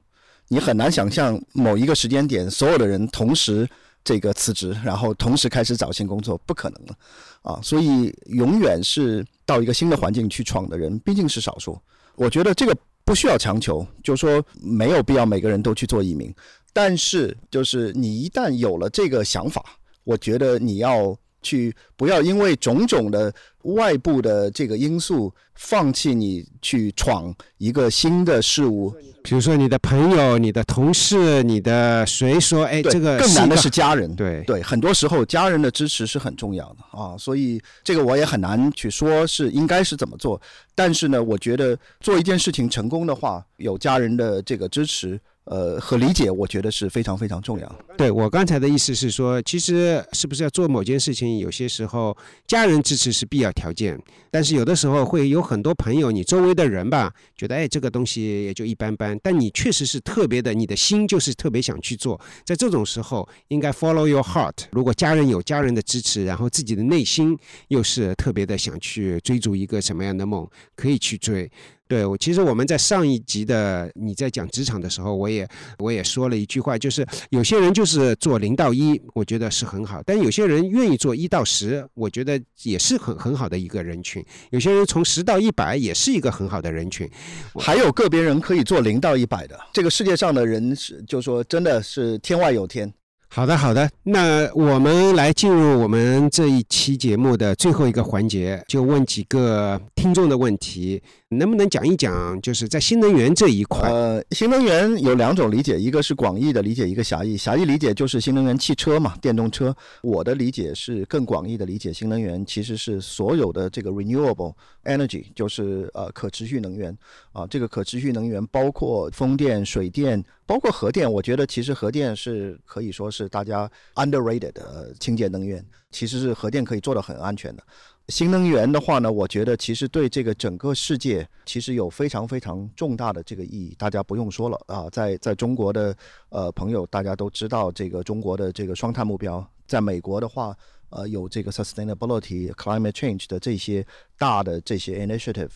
[0.48, 3.68] 你很难想象某一个时间点，所有的人同时
[4.02, 6.94] 这个辞职，然后同时开始找新工作，不可能的，
[7.42, 11.78] 啊，所以永远是到一个新的环境去闯的人，毕竟是少数。
[12.16, 16.32] 我觉得这个不需要强求，就说没有必要每个人都去做移民，
[16.72, 19.64] 但是就是你一旦有了这个想法，
[20.04, 21.16] 我觉得你要。
[21.44, 23.32] 去不要因为种种的
[23.62, 28.90] 外部的这个因素放弃你去闯一个新的事物，
[29.22, 34.42] 比如说你的朋友、你的同事、你的谁说，哎，这个更难的是家人，对。
[34.44, 40.40] 对，很多时候家人的支持是很重要的啊，所以这个我也很难去说是应该是怎么做，
[40.74, 45.20] 但是呢，我觉得做一件事情成功的话，有家人的这个支持。
[45.44, 47.78] 呃，和理解，我觉得是非常非常重要。
[47.98, 52.16] 对我刚才的意思是说，其实是不是要做某件事情，有些时候
[52.46, 64.54] 家人支持是必要条件，但是有的时候会有很多朋友，你周围的人吧，觉得哎，这个东西也就一般般，但你确实是特别的，你的心就是特别想去做，在这种时候应该 follow your heart。
[64.72, 67.38] 如果家人有家人的支持，然后自己的内心
[67.68, 71.50] 又是特别的想去追逐一个什么样的梦，可以去追。
[71.86, 75.46] 对，我其实我们在上一集的你在讲职场的时候，我也
[75.78, 84.24] 我也说了一句话，就是有些人就是做零到一，我觉得是很好；但有些人愿意做一到十，我觉得也是很很好的一个人群。
[84.50, 87.08] 有些人从十到一百也是一个很好的人群，
[87.56, 89.58] 还有个别人可以做零到一百的。
[89.72, 92.90] 这个世界上的人是，就说真的是天外有天。
[93.34, 101.02] 好的，好的，那我们来进入我们这一期节目的最后一个环节，就问几个听众的问题。
[101.30, 103.90] 能不能讲一讲，就是在新能源这一块？
[103.90, 107.36] 呃，新能源有两种理解，一个是广义的理解，一个狭义。
[107.36, 109.74] 狭义理解就是新能源汽车嘛，电动车。
[110.00, 114.54] 我的理解是更广义的理解，新能源其实是所有的这个 renewable
[114.84, 116.96] energy，就是呃可持续能源
[117.34, 117.46] 啊。
[117.46, 121.12] 这个可持续能源包括风电、水电，包括核电。
[121.12, 127.62] 我觉得其实核电是可以说是大家 underrated 的清洁能源，其实是核电可以做的很安全的。
[128.08, 135.96] 新能源的话呢，我觉得其实对这个整个世界其实有非常非常重大的这个意义，大家不用说了啊，在在中国的
[136.28, 140.54] 呃朋友大家都知道这个中国的这个双碳目标，在美国的话
[140.90, 143.86] 呃有这个 sustainability climate change 的这些
[144.18, 145.52] 大的这些 initiative。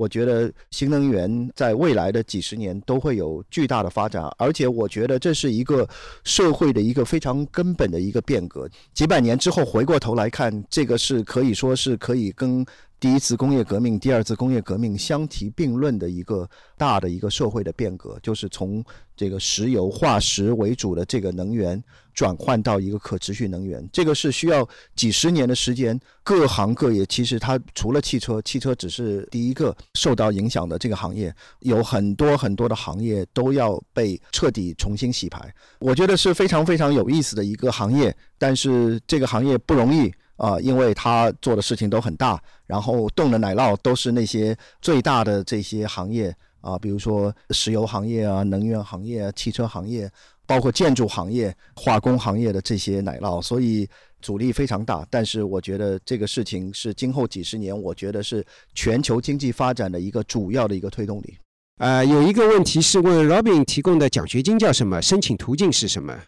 [0.00, 5.86] 我觉得新能源在未来的几十年都会有巨大的发展，而且我觉得这是一个
[6.24, 8.66] 社会的一个非常根本的一个变革。
[8.94, 12.64] 几百年之后回过头来看，这个是可以说是可以跟。
[12.98, 16.46] 第一次工业革命、第二次工业革命相提并论的一个
[16.76, 18.84] 大的一个社会的变革，就是从
[19.16, 21.82] 这个石油化石为主的这个能源
[22.20, 25.98] 转换到一个可持续能源，这个是需要几十年的时间。
[26.22, 35.50] 各行各业其实它除了汽车，汽车只是第一个受到影响的这个行业，有很多很多的行业都要被彻底重新洗牌。
[35.78, 40.12] 我觉得是非常非常有意思的一个行业，但是这个行业不容易。
[40.36, 50.10] 啊，因为他做的事情都很大，然后动的奶酪都是那些最大的这些行业啊，比如说石油行业啊、能源行业、啊汽车行业，
[50.50, 53.88] 包括建筑行业、化工行业的这些奶酪，所以
[54.20, 55.06] 阻力非常大。
[55.08, 58.44] 但是我觉得这个事情是今后几十年，我觉得是
[58.74, 61.38] 全球经济发展的一个主要的一个推动力。
[61.78, 65.00] 呃，有一个问题是问 Robin 提供的奖学金叫什么？
[65.00, 66.18] 申请途径是什么？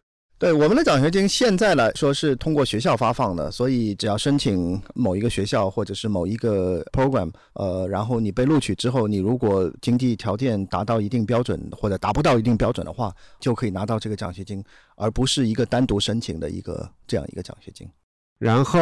[0.43, 14.61] 对我们的奖学金，现在来说是通过学校发放的，所以只要申请某一个学校或者是某一个 program，呃，然后你被录取之后，你如果经济条件达到一定标准或者达不到一定标准的话，就可以拿到这个奖学金，
[14.97, 17.89] 而不是一个单独申请的一个这样一个奖学金。
[18.39, 18.81] 然后，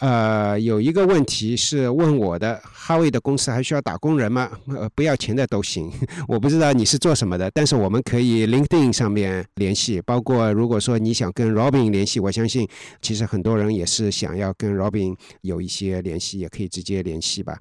[0.00, 4.50] 呃，有一个问题是问我的，哈维的公司还需要打工人吗？
[4.68, 5.92] 呃，不要钱的都行。
[6.26, 10.00] 我不知道你是做什么的，但是我们可以 LinkedIn 上面联系。
[10.00, 12.66] 包括如果说你想跟 Robin 联系，我相信
[13.02, 17.58] 其实很多人也是想要跟 Robin 有一些联系，也可以直接联系吧。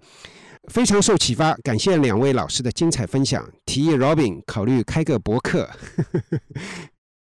[0.69, 5.69] 非常受启发，感谢两位老师的精彩分享，提议 Robin 考虑开个博客。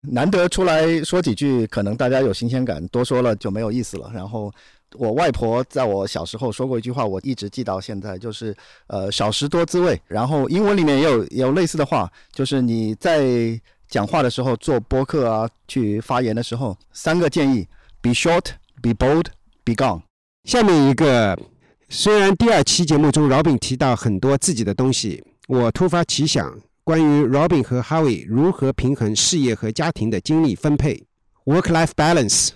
[0.06, 4.10] 难得出来说几句，可能大家有新鲜感，多说了就没有意思了。
[4.12, 4.52] 然后
[4.96, 8.54] 我外婆在我小时候说过一句话，我一直记到现在，就是
[8.86, 10.00] 呃少食多滋味。
[10.06, 17.66] 然后英文里面也有也有类似的话，就是你在讲话的时候做播客啊，去发言的时候，三个建议
[18.00, 18.46] ：be short,
[18.82, 19.26] be bold,
[19.64, 20.02] be gone。
[20.44, 21.38] 下面一个，
[21.88, 26.60] 虽然第二期节目中饶斌提到很多自己的东西，我突发奇想。
[26.84, 31.02] 关于 Robin 和 Howie 如何平衡事业和家庭的精力分配
[31.46, 32.50] ，work-life balance，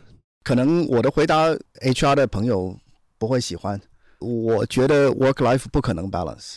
[0.45, 1.47] 可能我的回答
[1.81, 2.77] HR 的朋友
[3.17, 3.81] 不会喜欢。
[4.19, 6.57] 我觉得 work-life 不可能 balance，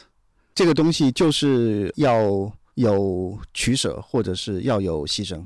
[0.54, 5.42] 这个东西就是要有取舍，或者是要有牺牲。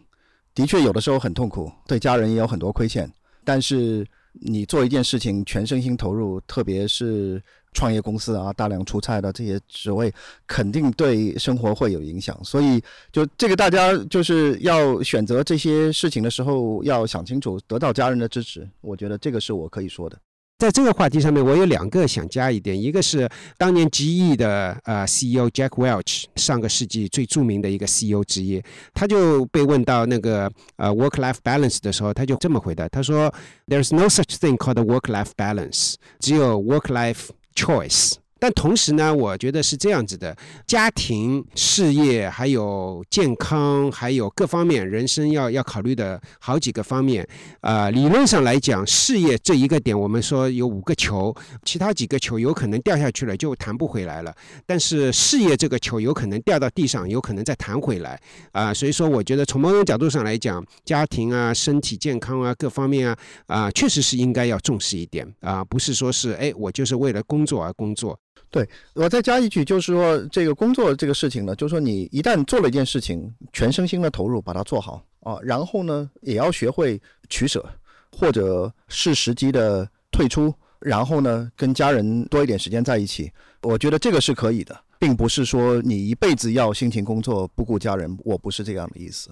[0.55, 3.07] 的确，有的时候很痛苦，对家人也有很多亏欠。
[3.43, 7.39] 但是你做一件事情全身心投入，特别是。
[7.75, 10.11] 创业公司啊，大量出差的这些职位，
[10.47, 12.35] 肯定对生活会有影响。
[12.43, 18.67] 所以，就这个大家就是要选择这些事情的时候，要想清楚，得到家人的支持。
[18.81, 20.17] 我觉得这个是我可以说的。
[20.57, 28.63] 在这个话题上面，我有两个想加一点，一个是当年 GE 的呃 CEO Jack Welch，上个世纪最著名的一个 CEO 之一，
[28.93, 33.29] 他就被问到那个呃 work-life balance 的时候，他就这么回答，他说
[33.67, 40.35] ：“There's no such thing called work-life balance，只有 work-life。” Choice，但同时呢，我觉得是这样子的：
[40.67, 47.25] 家庭、事业，还有健康，还有各方面，人生要要考虑的好几个方面。
[47.61, 51.33] 啊，理论上来讲，事业这一个点，我们说有五个球，
[51.63, 54.35] 其他几个球有可能掉下去了就弹不回来了。
[54.65, 58.19] 但是事业这个球有可能掉到地上，有可能再弹回来。
[58.51, 63.17] 啊，所以说，我觉得从某种角度上来讲，家庭啊、身体健康啊、各方面啊，
[63.47, 68.19] 啊，确实是应该要重视一点啊，不是说是哎，我就是为了工作而工作。
[68.49, 77.65] 对我再加一句，就是说这个工作这个事情呢，就是说你一旦做了一件事情，全身心的投入把它做好啊，然后呢也要学会取舍，
[78.11, 83.29] 或者是时机的退出，然后呢跟家人多一点时间在一起。
[83.61, 89.31] 我觉得这个是可以的，并不是说你一辈子要辛勤工作不顾家人，我不是这样的意思。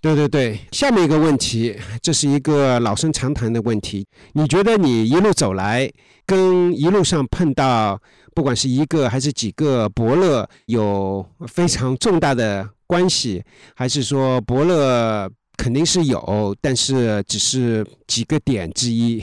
[0.00, 5.90] 对对对，下面一个问题，这是一个老生常谈的问题，你觉得你一路走来
[6.24, 8.00] 跟一路上碰到。
[8.34, 13.42] 不管是一个还是几个伯乐有非常重大的关系，
[13.76, 19.22] 还是说伯乐肯定是有，但是只是几个点之一。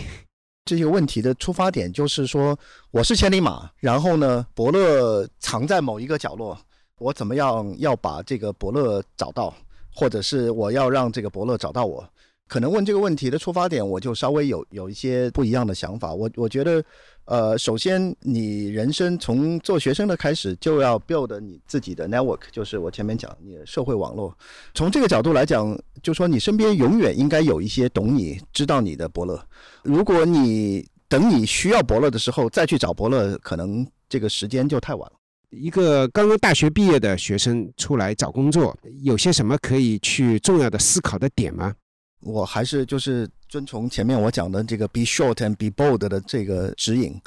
[0.64, 2.58] 这些问题的出发点就是说，
[2.92, 6.58] 我是千里马，然后呢，伯乐藏在某一个角落，
[6.98, 9.54] 我怎么样要把这个伯乐找到，
[9.94, 12.08] 或者是我要让这个伯乐找到我？
[12.48, 16.14] 可能问这个问题的出发点，我就稍微有有一些不一样的想法。
[16.14, 16.82] 我我觉得。
[17.26, 24.36] 呃，首先，你人生从做学生的开始就要 build 你自己的 network，就是我前面讲你的社会网络。
[24.74, 29.42] 从这个角度来讲，就说你身边永远应该有一些懂你、知道你的伯乐。
[29.84, 35.14] 如果你等你需要伯乐的时候再去找伯乐，可能这个时间就太晚了。
[35.52, 41.74] 一个刚刚大学毕业的学生出来找工作，有些什么可以去重要的思考的点吗？
[42.22, 47.20] 我还是就是遵从前面我讲的这个 be short and be bold 的这个指引，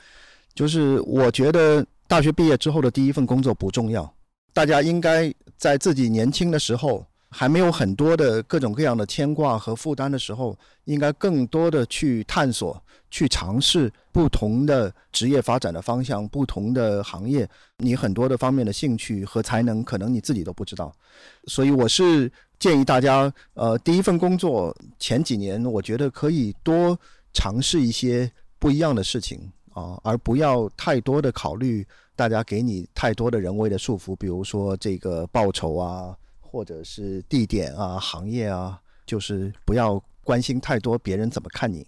[0.55, 4.15] 就是我觉得大学毕业之后的第一份工作不重要，
[4.53, 12.81] 大家应该在自己年轻的时候，还没有很多的各种各样的牵挂和负担的时候，应该更多的去探索、
[13.11, 20.95] 去尝试不同的职业发展的方向、不同的行业，你很多的方面的兴趣和才能，可能你自己都不知道，
[21.49, 22.31] 所以我是。
[22.59, 26.99] 建议大家，呃，第一份工作前几年，我觉得可以多
[27.33, 31.87] 尝试一些不一样的事情啊，而不要太多的考虑
[32.17, 41.87] 大家给你太多的人为的束缚，比如说这个报酬啊，或者是地点啊、行业啊，就是不要关心太多别人怎么看你。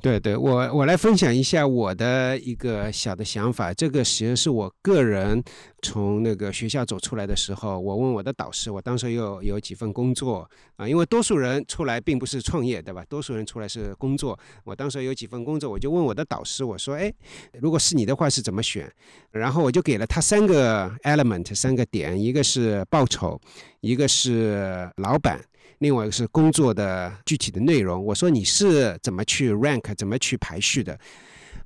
[0.00, 3.74] 对对，我我来分享一下我的一个小的想法。
[3.74, 5.42] 这个其实是我个人
[5.82, 13.04] 从那个学校走出来的时候，我问我的导师，我当时有有几份工作啊，因为多数人出来并不是创业，对吧？
[13.08, 14.38] 多数人出来是工作。
[14.64, 17.12] 我当时有几份工作，我就问我的导师，我说：“哎，
[17.60, 18.90] 如果是你的话，是怎么选？”
[19.32, 23.40] 然后我就给了他三个 element，三个点，一个是报酬，
[23.80, 25.40] 一个是老板。
[25.78, 30.98] 另外一个是工作的具体的内容，我说你是怎么去 rank，怎么去排序的？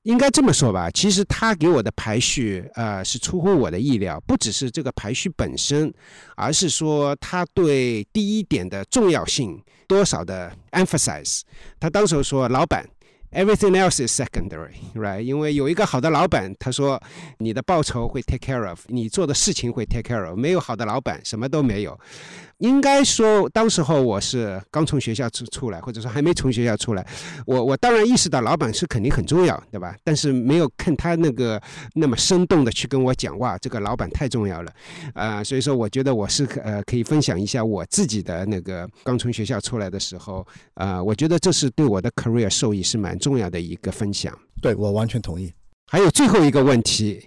[0.02, 5.94] 应该这么说吧，其实他给我的排序，呃，是出乎我的意料，不只是这个排序本身，
[6.34, 11.42] 而是说他对第一点的重要性多少的 emphasize。
[11.78, 12.84] 他当时说，老板
[13.34, 15.20] Everything else is secondary, right？
[15.22, 17.02] 因为有一个好的老板，他说
[17.38, 20.38] 你的报酬会 take care of，你做的事情会 take care of。
[20.38, 21.98] 没有好的老板，什么都没有。
[22.62, 27.04] 应该说，当时候我是刚从学校出出来，或者说还没从学校出来，
[27.44, 29.96] 我我当然意识到老板是肯定很重要，对吧？
[30.04, 31.60] 但是没有看他那个
[31.94, 34.72] 那么生动的去跟我讲，哇，这个老板太重要了，
[35.12, 44.32] 啊，所以说我觉得我是呃可以分享一下我自己的那个刚从学校出来的时候，啊，我觉得这是对我的 career 受益是蛮重要的一个分享。
[44.60, 45.52] 对我完全同意。
[45.90, 47.26] 还有最后一个问题，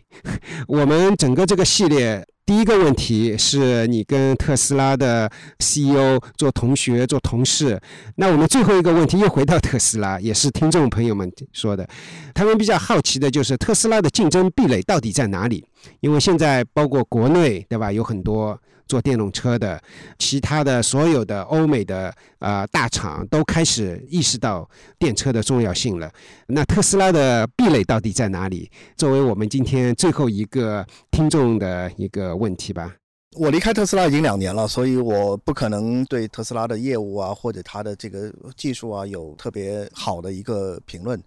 [0.65, 2.25] 我们整个这个系列。
[2.45, 5.27] 第一个问题是你跟特斯拉的
[5.57, 7.81] CEO 做同学、做同事。
[8.17, 11.87] 那我们最后一个问题又回到特斯拉，也是听众朋友们说的，
[12.35, 15.65] 他们比较好奇的就是特斯拉的竞争壁垒到底在哪里？
[16.01, 18.59] 因为现在包括国内，对吧，有很多。
[18.87, 19.81] 做电动车的，
[20.19, 24.69] 其他的所有的欧美的啊大厂都开始意识到
[24.99, 26.11] 电车的重要性了。
[26.47, 28.69] 那特斯拉的壁垒到底在哪里？
[28.95, 32.95] 作为我们今天最后一个听众的一个问题吧。
[33.37, 41.21] 我离开特斯拉已经两年了，所以我不可能对特斯拉的业务啊或者它的这个技术啊有特别好的一个评论。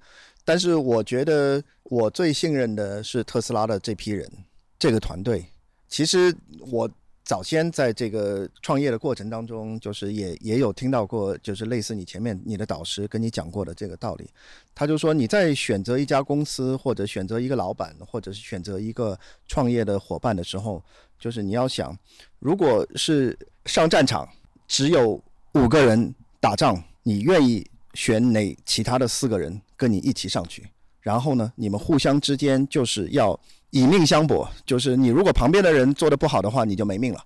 [0.44, 4.30] 但是我觉得我最信任的是特斯拉的这批人，
[4.78, 5.44] 这个团队。
[5.88, 6.34] 其实
[6.70, 6.88] 我。
[7.28, 14.30] 早先在这个创业的过程当中，就是也也有听到过，就是类似你前面你的导师跟你讲过的这个道理。
[14.74, 20.82] 他就说你在选择一家公司，或者选择一个老板，或者是选择一个创业的伙伴的时候，
[21.18, 21.94] 就是你要想，
[22.38, 24.26] 如果是上战场
[24.66, 25.22] 只有
[25.52, 27.62] 五个人打仗，你愿意
[27.92, 30.66] 选哪其他的四个人跟你一起上去？
[31.02, 33.38] 然后呢，你们互相之间就是要。
[33.70, 37.20] 以命相搏，就是你如果旁边的人做的不好的话，你就没命了。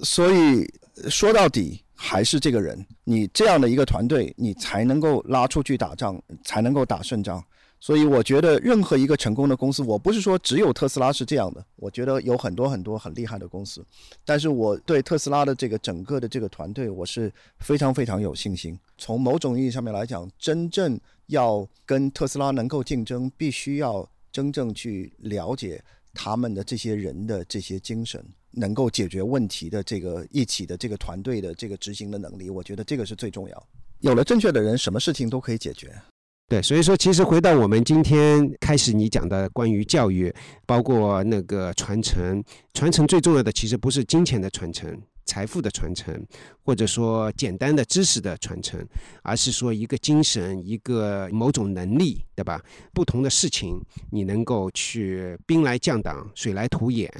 [0.00, 0.70] 所以
[1.08, 7.42] 说到底还是这个人，你这样的一个团队，你才能够拉出去打仗，才能够打胜仗。
[7.80, 13.82] 所以我觉得任何一个成功的公司，我不是说只有特斯拉是这样的，我觉得有很多很多很厉害的公司。
[14.24, 18.78] 但是我对特斯拉的这个整个的这个团队，我是非常非常有信心。
[18.98, 24.06] 从某种意义上面来讲，真正要跟特斯拉能够竞争，必须要。
[24.36, 25.82] 真正去了解
[26.12, 33.66] 他们的这些人的这些精神，能够解决问题的这个一起的这个团队的这个执行的能力，我觉得这个是最重要。
[34.00, 35.90] 有了正确的人，什么事情都可以解决。
[36.50, 40.30] 对，所以说，其实回到我们今天开始你讲的关于教育，
[40.66, 45.00] 包括那个传承，传承最重要的其实不是金钱的传承。
[45.26, 46.24] 财富的传承，
[46.62, 48.82] 或者说简单的知识的传承，
[49.22, 52.62] 而是说一个精神，一个某种能力，对吧？
[52.94, 53.78] 不同的事情，
[54.10, 57.10] 你能够去兵来将挡，水来土掩，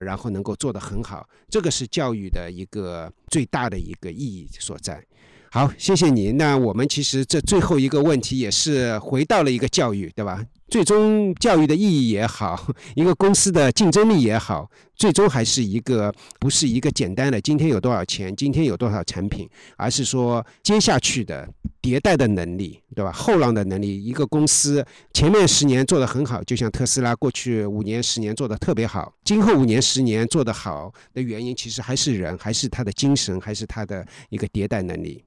[0.00, 5.04] 然后能够做得很好，这个是教育的一个最大的一个意义所在。
[5.50, 6.32] 好，谢谢你。
[6.32, 10.42] 那我们其实这最后一个问题也是回到了一个教育，对吧？
[10.72, 12.66] 最终教育的意义也好，
[12.96, 16.10] 一个公司的竞争力也好，最终还是一个
[16.40, 19.46] 不是一个简单的今天有多少钱，今天有多少产品，
[19.76, 21.46] 而是说接下去的
[21.82, 23.12] 迭代的能力，对吧？
[23.12, 24.02] 后浪的能力。
[24.02, 35.22] 一个公司前面十年做得很好，就像特斯拉过去五年、十年做得特别好，今后五年、十年做得好的原因，其实还是人，还是他的精神，还是他的一个迭代能力。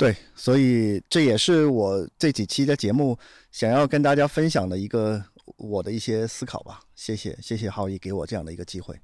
[0.00, 3.18] 对，所以这也是我这几期的节目
[3.52, 5.22] 想要跟大家分享的一个
[5.58, 6.80] 我的一些思考吧。
[6.94, 8.98] 谢谢，谢谢浩一给我这样的一个机会。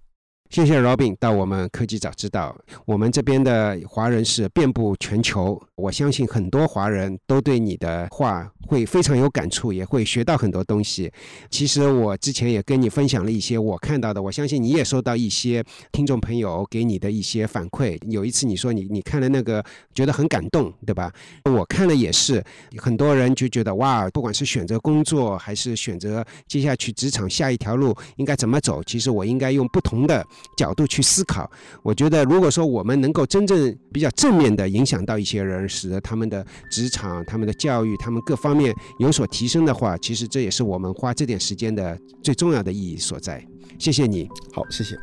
[0.48, 11.12] 谢谢 Robin 到我们科技早知道，我们这边的华人是遍布全球，我相信很多华人都对你的话会非常有感触，也会学到很多东西。
[11.50, 17.98] 其实我之前也跟你分享了一些我看到的，我相信你也收到一些听众朋友给你的一些反馈。
[18.08, 19.62] 有一次你说你你看了那个
[19.94, 21.12] 觉得很感动，对吧？
[21.44, 22.42] 我看了也是，
[22.78, 30.24] 很多人就觉得哇，不管是选择工作还是选择接下去职场下一条路应该怎么走，其实我应该用不同的。
[30.56, 31.50] 角度去思考，
[31.82, 43.44] 我觉得如果说我们能够真正比较正面的影响到一些人，使得他们的职场、他们的教育、他们各方面有所提升的话，其实这也是我们花这点时间的最重要的意义所在。
[43.78, 44.96] 谢谢你，好，谢谢。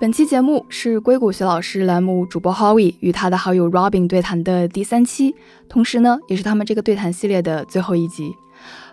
[0.00, 5.34] 本期节目是硅谷学老师栏目主播 Howie 与他的好友 Robin 对谈的第三期，
[5.68, 8.32] 同时呢，也是他们这个对谈系列的最后一集。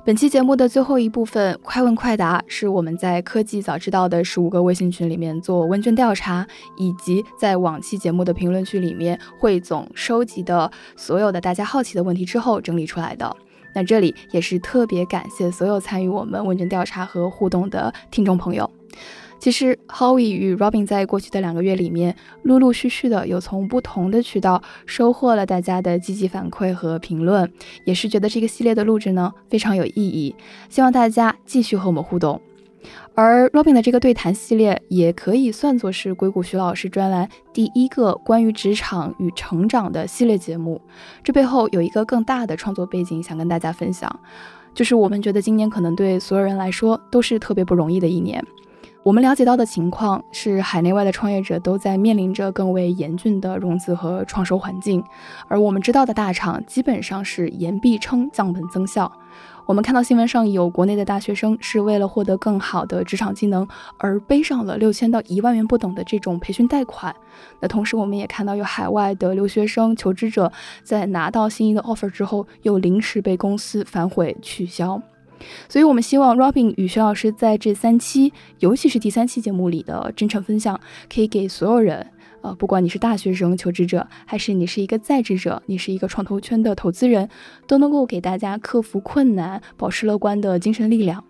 [0.05, 6.45] 本期节目的最后一部分，快问快答是我们在科技早知道的十五个微信群里面做问卷调查，
[6.77, 13.35] 以及在往期节目的评论区里面汇总收集的所有的大家好奇的问题之后整理出来的。
[13.73, 18.69] 那这里也是特别感谢所有参与我们问卷调查和互动的听众朋友。
[19.37, 27.51] 其实，Howie 与 Robin 在过去的两个月里面，陆陆续续的有从不同的渠道收获了大家的积极反馈和评论，
[27.83, 30.35] 也是觉得这个系列的录制呢非常有意义，
[30.67, 32.41] 希望大家继续和我们互动。
[33.13, 40.79] 而 Robin 的这个对谈系列也可以算作是硅谷徐老师专栏第一个关于职场与成长的系列节目。
[41.23, 44.19] 这背后有一个更大的创作背景，想跟大家分享，
[44.73, 48.43] 就是我们觉得今年可能对所有人来说都是特别不容易的一年。
[49.05, 55.03] 我们了解到的情况是，海内外的创业者都在面临着更为严峻的融资和创收环境，
[55.47, 59.11] 而我们知道的大厂基本上是言必称降本增效。
[59.67, 63.67] 我们看到新闻上有国内的大学生是为了获得更好的职场技能
[63.99, 67.15] 而背上了六千到一万元不等的这种培训贷款。
[67.59, 70.51] 那同时，我们也看到有海外的留学生求职者
[70.83, 74.99] 在拿到心仪的 offer 之后，又临时被公司反悔取消。
[75.67, 80.79] 所以，我们希望 Robin 与徐老师在这三期，尤其是第三期节目里的真诚分享，
[81.13, 82.07] 可以给所有人。
[82.41, 87.27] 呃，不管你是大学生求职者，还是你是一个在职者，你是一个创投圈的投资人，
[87.65, 91.23] 都能够给大家克服困难、保持乐观的精神力量。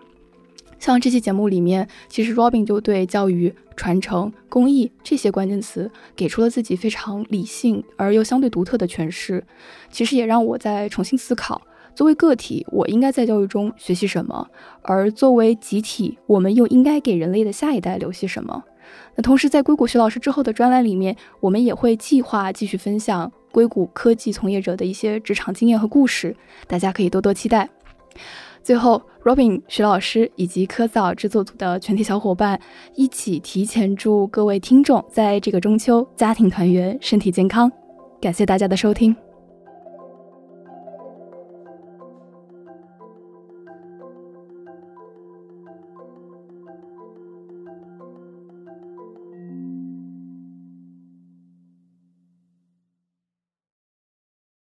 [0.78, 9.42] 像这期节目里面，其实 Robin 就对教育、传承、公益这些关键词给出了自己非常理性而又相对独特的诠释。
[9.90, 11.62] 其实也让我在重新思考，
[11.96, 14.46] 作为个体，我应该在教育中学习什么；
[14.82, 18.64] 而作为集体，我们又应该给人类的下一代留些什么。
[19.16, 26.36] 那同时，在硅谷徐老师之后的专栏里面，我们也会计划继续分享硅谷科技从业者的一些职场经验和故事，
[26.68, 27.68] 大家可以多多期待。
[28.62, 32.60] 最后，Robin、徐老师以及科早制作组的全体小伙伴
[32.96, 37.72] 一起提前祝各位听众在这个中秋家庭团圆、身体健康。
[38.20, 39.16] 感谢大家的收听。